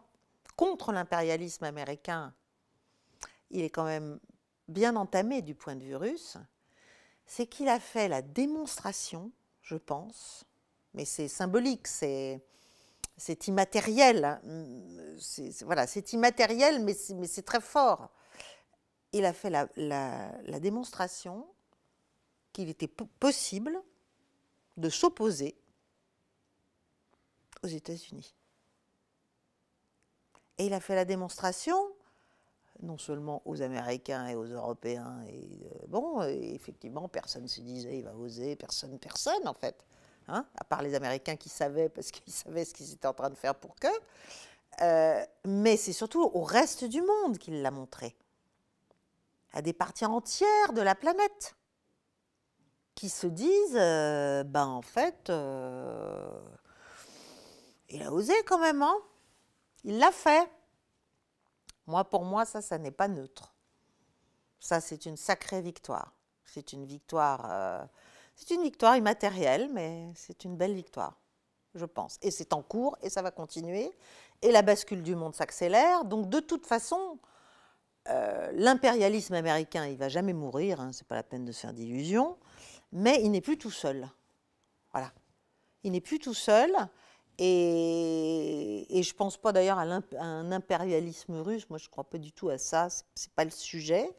contre 0.55 0.91
l'impérialisme 0.91 1.63
américain, 1.63 2.33
il 3.49 3.63
est 3.63 3.69
quand 3.69 3.85
même 3.85 4.19
bien 4.67 4.95
entamé 4.95 5.41
du 5.41 5.55
point 5.55 5.75
de 5.75 5.83
vue 5.83 5.95
russe. 5.95 6.37
C'est 7.25 7.47
qu'il 7.47 7.69
a 7.69 7.79
fait 7.79 8.07
la 8.07 8.21
démonstration, 8.21 9.31
je 9.61 9.75
pense, 9.75 10.45
mais 10.93 11.05
c'est 11.05 11.27
symbolique, 11.27 11.87
c'est 11.87 12.43
c'est 13.17 13.47
immatériel. 13.47 14.25
Hein. 14.25 14.41
C'est, 15.19 15.63
voilà, 15.63 15.87
c'est 15.87 16.13
immatériel, 16.13 16.83
mais 16.83 16.93
c'est, 16.93 17.43
très 17.43 17.61
fort. 17.61 18.09
Il 19.11 19.25
a 19.25 19.33
fait 19.33 19.49
la, 19.49 20.59
démonstration 20.59 21.47
qu'il 22.51 22.69
était 22.69 22.87
possible 22.87 23.81
de 24.77 24.89
s'opposer 24.89 25.55
aux 27.63 27.67
États-Unis. 27.67 28.35
Et 30.57 30.67
il 30.67 30.73
a 30.73 30.79
fait 30.79 30.95
la 30.95 31.05
démonstration 31.05 31.75
non 32.81 32.97
seulement 32.97 33.41
aux 33.45 33.61
Américains 33.61 34.27
et 34.27 34.35
aux 34.35 34.45
Européens. 34.45 35.23
Et 35.29 35.47
euh, 35.63 35.87
bon, 35.87 36.21
effectivement, 36.23 37.07
personne 37.07 37.43
ne 37.43 37.47
se 37.47 37.61
disait 37.61 37.97
il 37.97 38.03
va 38.03 38.15
oser, 38.15 38.55
personne, 38.55 38.99
personne 38.99 39.47
en 39.47 39.53
fait. 39.53 39.75
Hein, 40.27 40.45
à 40.57 40.63
part 40.63 40.81
les 40.81 40.95
Américains 40.95 41.35
qui 41.35 41.49
savaient, 41.49 41.89
parce 41.89 42.11
qu'ils 42.11 42.33
savaient 42.33 42.65
ce 42.65 42.73
qu'ils 42.73 42.93
étaient 42.93 43.07
en 43.07 43.13
train 43.13 43.29
de 43.29 43.35
faire 43.35 43.55
pour 43.55 43.75
que. 43.75 43.87
Euh, 44.81 45.23
mais 45.45 45.77
c'est 45.77 45.93
surtout 45.93 46.21
au 46.21 46.43
reste 46.43 46.85
du 46.85 47.01
monde 47.01 47.37
qu'il 47.37 47.61
l'a 47.61 47.71
montré. 47.71 48.15
À 49.51 49.61
des 49.61 49.73
parties 49.73 50.05
entières 50.05 50.73
de 50.73 50.81
la 50.81 50.95
planète 50.95 51.55
qui 52.95 53.09
se 53.09 53.27
disent, 53.27 53.75
euh, 53.75 54.43
ben 54.43 54.65
en 54.65 54.81
fait, 54.81 55.29
euh, 55.29 56.41
il 57.89 58.01
a 58.01 58.11
osé 58.11 58.33
quand 58.45 58.59
même, 58.59 58.81
hein 58.81 58.95
il 59.83 59.99
l'a 59.99 60.11
fait. 60.11 60.49
Moi, 61.85 62.03
pour 62.05 62.23
moi, 62.23 62.45
ça, 62.45 62.61
ça 62.61 62.77
n'est 62.77 62.91
pas 62.91 63.07
neutre. 63.07 63.53
Ça, 64.59 64.79
c'est 64.79 65.05
une 65.05 65.17
sacrée 65.17 65.61
victoire. 65.61 66.13
C'est 66.45 66.71
une 66.71 66.85
victoire 66.85 67.89
C'est 68.35 68.53
une 68.53 68.63
victoire 68.63 68.97
immatérielle, 68.97 69.69
mais 69.71 70.11
c'est 70.15 70.43
une 70.43 70.57
belle 70.57 70.73
victoire, 70.73 71.19
je 71.75 71.85
pense. 71.85 72.17
Et 72.21 72.31
c'est 72.31 72.53
en 72.53 72.61
cours 72.61 72.97
et 73.01 73.09
ça 73.09 73.21
va 73.21 73.31
continuer. 73.31 73.91
Et 74.41 74.51
la 74.51 74.61
bascule 74.61 75.03
du 75.03 75.15
monde 75.15 75.35
s'accélère. 75.35 76.05
Donc 76.05 76.29
de 76.29 76.39
toute 76.39 76.65
façon, 76.65 77.19
euh, 78.09 78.51
l'impérialisme 78.53 79.33
américain, 79.33 79.85
il 79.87 79.97
va 79.97 80.09
jamais 80.09 80.33
mourir, 80.33 80.81
hein, 80.81 80.91
c'est 80.91 81.07
pas 81.07 81.15
la 81.15 81.23
peine 81.23 81.45
de 81.45 81.51
se 81.51 81.61
faire 81.61 81.73
d'illusions, 81.73 82.37
mais 82.91 83.21
il 83.23 83.31
n'est 83.31 83.41
plus 83.41 83.57
tout 83.57 83.71
seul. 83.71 84.09
Voilà. 84.91 85.11
Il 85.83 85.91
n'est 85.91 86.01
plus 86.01 86.19
tout 86.19 86.33
seul. 86.33 86.71
Et, 87.39 88.85
je 88.89 89.09
ne 89.09 89.17
pense 89.17 89.37
pas 89.37 89.51
d'ailleurs 89.51 89.79
à, 89.79 89.83
un 89.83 90.51
impérialisme 90.51 91.35
russe. 91.39 91.67
Moi, 91.69 91.79
je 91.79 91.85
ne 91.85 91.89
crois 91.89 92.03
pas 92.03 92.17
du 92.17 92.31
tout 92.31 92.49
à 92.49 92.57
ça. 92.57 92.89
Ce 92.89 93.01
n'est 93.01 93.33
pas 93.35 93.43
le 93.43 93.51
sujet. 93.51 94.09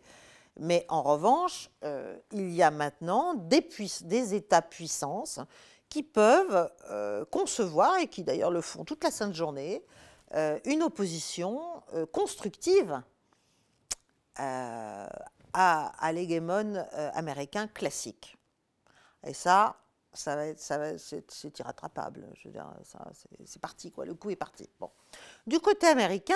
Mais 0.57 0.87
en 0.89 1.03
revanche, 1.03 1.71
euh, 1.83 2.17
il 2.33 2.53
y 2.53 2.63
a 2.63 2.71
maintenant 2.71 3.35
des, 3.35 4.35
États-puissances 4.35 5.41
qui 5.89 6.03
peuvent 6.03 6.71
euh, 6.91 7.25
concevoir, 7.27 7.99
et 7.99 8.09
qui 8.09 8.23
d'ailleurs 8.23 8.51
le 8.51 8.61
font 8.61 8.85
toute 8.85 9.03
la 9.03 9.11
sainte 9.11 9.35
journée, 9.35 9.85
euh, 10.35 10.59
une 10.65 10.83
opposition 10.83 11.83
constructive 12.13 13.03
à, 14.37 15.09
à 15.53 15.93
américain 17.15 17.69
classique. 17.69 18.37
Et 19.27 19.35
ça, 19.35 19.77
ça 20.13 20.37
va 20.37 20.79
va, 20.79 20.99
c'est, 20.99 21.59
irrattrapable. 21.59 22.27
Je 22.37 22.49
c'est, 23.45 23.61
parti, 23.61 23.91
quoi. 23.91 24.05
Le 24.05 24.15
coup 24.15 24.31
est 24.31 24.37
parti. 24.37 24.69
Bon. 24.81 24.91
Du 25.47 25.61
côté 25.61 25.87
américain, 25.87 26.35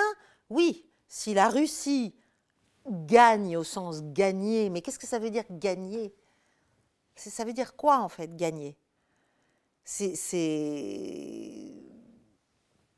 oui, 0.49 0.89
si 1.07 1.33
la 1.33 1.49
Russie 1.49 2.15
gagne 2.87 3.57
au 3.57 3.63
sens 3.63 4.01
gagner, 4.03 4.69
mais 4.69 4.81
qu'est-ce 4.81 4.99
que 4.99 5.07
ça 5.07 5.19
veut 5.19 5.29
dire 5.29 5.45
gagner? 5.49 6.13
Ça 7.15 7.43
veut 7.43 7.53
dire 7.53 7.75
quoi 7.75 7.99
en 7.99 8.09
fait 8.09 8.35
gagner? 8.35 8.77
C'est, 9.83 10.13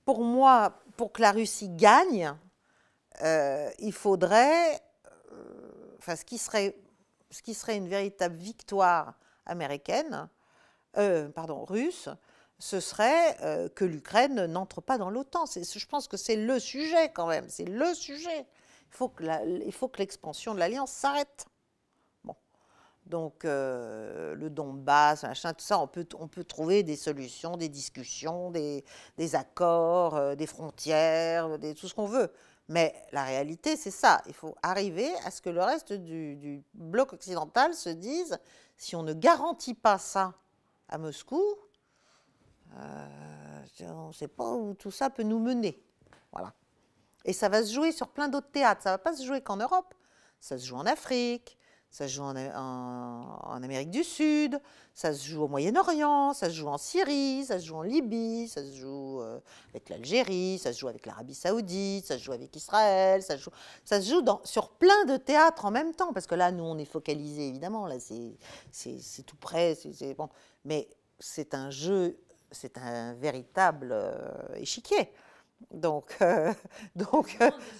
pour 0.05 0.21
moi, 0.21 0.81
pour 0.97 1.11
que 1.13 1.21
la 1.21 1.31
Russie 1.31 1.69
gagne, 1.69 2.35
euh, 3.21 3.69
il 3.79 3.93
faudrait, 3.93 4.79
euh, 5.31 5.95
enfin, 5.97 6.15
ce 6.15 6.25
qui 6.25 6.37
serait, 6.37 6.75
ce 7.29 7.41
qui 7.41 7.53
serait 7.53 7.77
une 7.77 7.87
véritable 7.87 8.35
victoire 8.35 9.17
américaine, 9.45 10.27
euh, 10.97 11.29
pardon, 11.29 11.63
russe, 11.63 12.09
ce 12.59 12.79
serait 12.79 13.69
que 13.73 13.85
l'Ukraine 13.85 14.45
n'entre 14.45 14.81
pas 14.81 14.99
dans 14.99 15.09
l'OTAN. 15.09 15.45
Je 15.47 15.85
pense 15.87 16.07
que 16.07 16.17
c'est 16.17 16.35
le 16.35 16.59
sujet 16.59 17.09
quand 17.09 17.25
même, 17.25 17.49
c'est 17.49 17.65
le 17.65 17.91
sujet. 17.95 18.45
Il 18.99 19.71
faut 19.73 19.87
que 19.87 19.97
l'expansion 19.99 20.53
de 20.53 20.59
l'alliance 20.59 20.91
s'arrête. 20.91 21.45
Bon. 22.23 22.35
Donc 23.05 23.45
euh, 23.45 24.35
le 24.35 24.49
Donbass, 24.49 25.23
machin, 25.23 25.53
tout 25.53 25.63
ça, 25.63 25.79
on 25.79 25.87
peut, 25.87 26.05
trouver 26.43 26.83
des 26.83 26.95
solutions, 26.95 27.57
des 27.57 27.69
discussions, 27.69 28.51
des, 28.51 28.83
accords, 29.33 30.35
des 30.35 30.47
frontières, 30.47 31.49
tout 31.79 31.87
ce 31.87 31.93
qu'on 31.93 32.07
veut. 32.07 32.31
Mais 32.67 32.93
la 33.11 33.23
réalité, 33.23 33.75
c'est 33.75 33.91
ça. 33.91 34.21
Il 34.27 34.33
faut 34.33 34.55
arriver 34.63 35.11
à 35.25 35.31
ce 35.31 35.41
que 35.41 35.49
le 35.49 35.61
reste 35.61 35.93
du, 35.93 36.35
du 36.35 36.63
bloc 36.73 37.11
occidental 37.13 37.73
se 37.73 37.89
dise, 37.89 38.37
si 38.77 38.95
on 38.95 39.03
ne 39.03 39.13
garantit 39.13 39.73
pas 39.73 39.97
ça 39.97 40.33
à 40.87 40.97
Moscou, 40.97 41.43
euh, 42.77 43.63
on 43.81 44.07
ne 44.07 44.13
sait 44.13 44.27
pas 44.27 44.53
où 44.53 44.73
tout 44.73 44.91
ça 44.91 45.09
peut 45.09 45.23
nous 45.23 45.39
mener. 45.39 45.81
Voilà. 46.31 46.53
Et 47.25 47.33
ça 47.33 47.49
va 47.49 47.63
se 47.63 47.73
jouer 47.73 47.91
sur 47.91 48.09
plein 48.09 48.27
d'autres 48.27 48.51
théâtres. 48.51 48.81
Ça 48.83 48.91
ne 48.91 48.93
va 48.93 48.97
pas 48.99 49.15
se 49.15 49.23
jouer 49.23 49.41
qu'en 49.41 49.57
Europe. 49.57 49.93
Ça 50.39 50.57
se 50.57 50.65
joue 50.65 50.75
en 50.75 50.85
Afrique, 50.85 51.57
ça 51.91 52.07
se 52.07 52.13
joue 52.13 52.23
en, 52.23 53.61
Amérique 53.63 53.91
du 53.91 54.03
Sud, 54.05 54.59
ça 54.95 55.13
se 55.13 55.27
joue 55.27 55.43
au 55.43 55.47
Moyen-Orient, 55.49 56.33
ça 56.33 56.49
se 56.49 56.55
joue 56.55 56.67
en 56.67 56.77
Syrie, 56.77 57.43
ça 57.45 57.59
se 57.59 57.65
joue 57.65 57.75
en 57.75 57.81
Libye, 57.81 58.47
ça 58.47 58.63
se 58.63 58.71
joue 58.71 59.19
euh, 59.21 59.39
avec 59.71 59.89
l'Algérie, 59.89 60.57
ça 60.57 60.71
se 60.71 60.79
joue 60.79 60.87
avec 60.87 61.05
l'Arabie 61.05 61.35
Saoudite, 61.35 62.05
ça 62.05 62.17
se 62.17 62.23
joue 62.23 62.31
avec 62.31 62.55
Israël, 62.55 63.21
ça 63.21 63.37
se 63.37 63.43
joue, 64.09 64.23
sur 64.45 64.69
plein 64.69 65.05
de 65.05 65.17
théâtres 65.17 65.65
en 65.65 65.71
même 65.71 65.93
temps. 65.93 66.13
Parce 66.13 66.27
que 66.27 66.35
là, 66.35 66.51
nous, 66.51 66.63
on 66.63 66.77
est 66.77 66.85
focalisé, 66.85 67.49
évidemment. 67.49 67.85
Là, 67.85 67.97
c'est 67.99 69.23
tout 69.25 69.35
près. 69.35 69.77
Mais 70.63 70.87
c'est 71.19 71.53
un 71.53 71.69
jeu, 71.71 72.17
c'est 72.51 72.77
un 72.77 73.13
véritable 73.15 73.89
euh, 73.91 74.55
échiquier. 74.55 75.11
Donc, 75.71 76.17
euh, 76.21 76.53
donc 76.95 77.37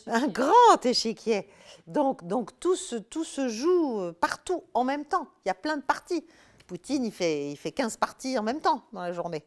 un 0.08 0.28
grand 0.28 0.86
échiquier. 0.86 1.50
Donc, 1.88 2.26
donc 2.26 2.60
tout, 2.60 2.76
se, 2.76 2.96
tout 2.96 3.24
se 3.24 3.48
joue 3.50 4.02
euh, 4.02 4.12
partout 4.14 4.64
en 4.74 4.84
même 4.84 5.06
temps. 5.06 5.28
Il 5.46 5.50
y 5.50 5.52
a 5.52 5.56
plein 5.56 5.78
de 5.78 5.82
parties. 5.82 6.26
Poutine, 6.68 7.04
il 7.04 7.12
fait, 7.12 7.52
il 7.52 7.58
fait 7.58 7.72
15 7.72 7.98
parties 7.98 8.38
en 8.38 8.44
même 8.44 8.62
temps 8.62 8.84
dans 8.94 9.02
la 9.02 9.12
journée. 9.12 9.46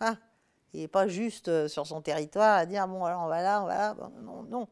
Hein? 0.00 0.16
Il 0.72 0.80
n'est 0.80 0.88
pas 0.88 1.08
juste 1.08 1.68
sur 1.68 1.86
son 1.86 2.00
territoire 2.00 2.58
à 2.58 2.66
dire 2.66 2.86
bon, 2.88 3.04
alors 3.04 3.22
on 3.22 3.28
va 3.28 3.42
là, 3.42 3.62
on 3.62 3.66
va 3.66 3.76
là. 3.76 3.96
Non, 4.22 4.42
non. 4.44 4.68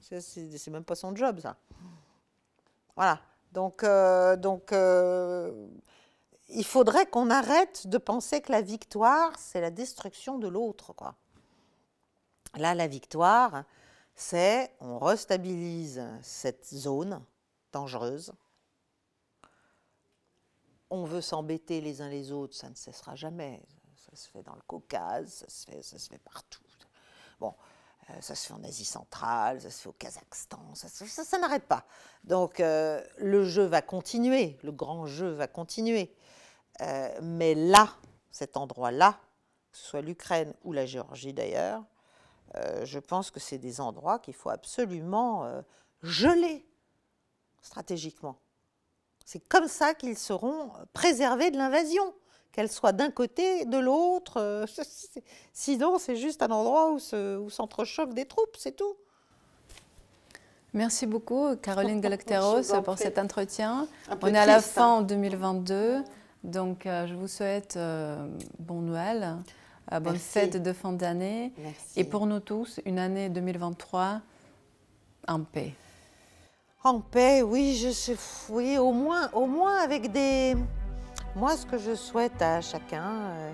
C'est 0.00 0.68
même 0.68 0.84
pas 0.84 0.94
son 0.94 1.14
job, 1.16 1.40
ça. 1.40 1.56
Voilà. 2.94 3.20
Donc, 3.52 3.84
donc 4.40 4.72
il 6.48 6.64
faudrait 6.64 7.06
qu'on 7.06 7.30
arrête 7.30 7.86
de 7.86 7.98
penser 7.98 8.40
que 8.40 8.52
la 8.52 8.60
victoire, 8.60 9.32
c'est 9.38 9.60
la 9.60 9.70
destruction 9.70 10.38
de 10.38 10.48
l'autre. 10.48 10.92
Quoi. 10.92 11.14
Là, 12.56 12.74
la 12.74 12.86
victoire, 12.86 13.64
c'est 14.14 14.72
on 14.80 14.98
restabilise 14.98 16.02
cette 16.22 16.66
zone 16.66 17.20
dangereuse. 17.72 18.32
On 20.90 21.04
veut 21.04 21.20
s'embêter 21.20 21.80
les 21.80 22.00
uns 22.00 22.08
les 22.08 22.30
autres, 22.30 22.54
ça 22.54 22.70
ne 22.70 22.74
cessera 22.74 23.16
jamais. 23.16 23.60
Ça 23.96 24.16
se 24.16 24.28
fait 24.28 24.42
dans 24.42 24.54
le 24.54 24.62
Caucase, 24.66 25.44
ça 25.48 25.48
se 25.98 26.08
fait, 26.08 26.18
partout. 26.18 26.62
Bon, 27.40 27.52
euh, 28.10 28.20
ça 28.20 28.36
se 28.36 28.46
fait 28.46 28.54
en 28.54 28.62
Asie 28.62 28.84
centrale, 28.84 29.60
ça 29.60 29.70
se 29.70 29.82
fait 29.82 29.88
au 29.88 29.92
Kazakhstan, 29.92 30.74
ça, 30.74 30.88
ça, 30.88 31.38
n'arrête 31.38 31.66
pas. 31.66 31.84
Donc 32.22 32.60
euh, 32.60 33.02
le 33.18 33.44
jeu 33.44 33.64
va 33.64 33.82
continuer, 33.82 34.58
le 34.62 34.70
grand 34.70 35.06
jeu 35.06 35.30
va 35.30 35.48
continuer. 35.48 36.14
Euh, 36.80 37.18
mais 37.22 37.54
là, 37.54 37.88
cet 38.30 38.56
endroit-là, 38.56 39.18
que 39.72 39.78
ce 39.78 39.84
soit 39.84 40.02
l'Ukraine 40.02 40.54
ou 40.62 40.72
la 40.72 40.86
Géorgie 40.86 41.32
d'ailleurs, 41.32 41.82
je 42.84 42.98
pense 42.98 43.30
que 43.30 43.40
c'est 43.40 43.58
des 43.58 43.80
endroits 43.80 44.18
qu'il 44.18 44.34
faut 44.34 44.50
absolument 44.50 45.62
geler 46.02 46.66
stratégiquement. 47.62 48.36
C'est 49.24 49.40
comme 49.48 49.68
ça 49.68 49.94
qu'ils 49.94 50.18
seront 50.18 50.70
préservés 50.92 51.50
de 51.50 51.56
l'invasion 51.56 52.14
qu'elle 52.54 52.70
soit 52.70 52.92
d'un 52.92 53.10
côté, 53.10 53.64
de 53.64 53.78
l'autre. 53.78 54.40
Euh, 54.40 54.66
sinon, 55.52 55.98
c'est 55.98 56.16
juste 56.16 56.40
un 56.40 56.50
endroit 56.50 56.92
où, 56.92 57.50
s'entrechoquent 57.50 58.14
des 58.14 58.26
troupes, 58.26 58.56
c'est 58.56 58.76
tout. 58.76 58.94
Merci 60.72 61.06
beaucoup, 61.06 61.56
Caroline 61.56 62.00
Galacteros, 62.00 62.62
pour 62.84 62.96
cet 62.96 63.18
entretien. 63.18 63.88
On 64.22 64.28
est 64.28 64.38
à 64.38 64.46
la 64.46 64.60
fin 64.60 64.86
en 64.86 65.02
2022, 65.02 66.02
donc 66.44 66.86
euh, 66.86 67.06
je 67.06 67.14
vous 67.14 67.28
souhaite 67.28 67.76
euh, 67.76 68.26
bon 68.58 68.82
Noël, 68.82 69.36
bonne 70.00 70.16
fête 70.16 70.62
de 70.62 70.72
fin 70.72 70.92
d'année, 70.92 71.52
et 71.96 72.04
pour 72.04 72.26
nous 72.26 72.40
tous, 72.40 72.80
une 72.84 72.98
année 72.98 73.28
2023 73.28 74.20
en 75.28 75.40
paix. 75.40 75.74
En 76.82 77.00
paix, 77.00 77.42
oui, 77.42 77.74
je 77.82 77.90
sais, 77.90 78.16
oui, 78.50 78.76
au 78.76 78.92
moins, 78.92 79.30
au 79.32 79.46
moins 79.46 79.82
avec 79.82 80.12
des, 80.12 80.54
moi, 81.34 81.56
ce 81.56 81.66
que 81.66 81.78
je 81.78 81.94
souhaite 81.94 82.40
à 82.40 82.60
chacun, 82.60 83.10
euh, 83.10 83.52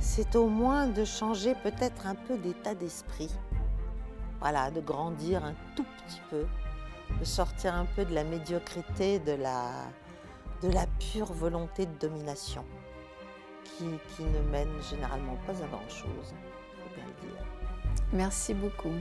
c'est 0.00 0.36
au 0.36 0.48
moins 0.48 0.86
de 0.86 1.04
changer 1.04 1.54
peut-être 1.62 2.06
un 2.06 2.14
peu 2.14 2.36
d'état 2.36 2.74
d'esprit. 2.74 3.30
Voilà, 4.40 4.70
de 4.70 4.80
grandir 4.80 5.42
un 5.42 5.54
tout 5.74 5.84
petit 5.84 6.20
peu, 6.28 6.44
de 7.18 7.24
sortir 7.24 7.74
un 7.74 7.86
peu 7.86 8.04
de 8.04 8.14
la 8.14 8.22
médiocrité, 8.22 9.18
de 9.20 9.32
la, 9.32 9.70
de 10.62 10.68
la 10.68 10.86
pure 10.98 11.32
volonté 11.32 11.86
de 11.86 11.98
domination, 11.98 12.64
qui, 13.76 14.22
ne 14.24 14.40
mène 14.50 14.68
généralement 14.90 15.36
pas 15.46 15.52
à 15.52 15.66
grand-chose, 15.66 16.34
faut 16.82 16.94
bien 16.94 17.04
le 17.04 17.28
dire. 17.28 17.40
Merci 18.12 18.54
beaucoup. 18.54 18.92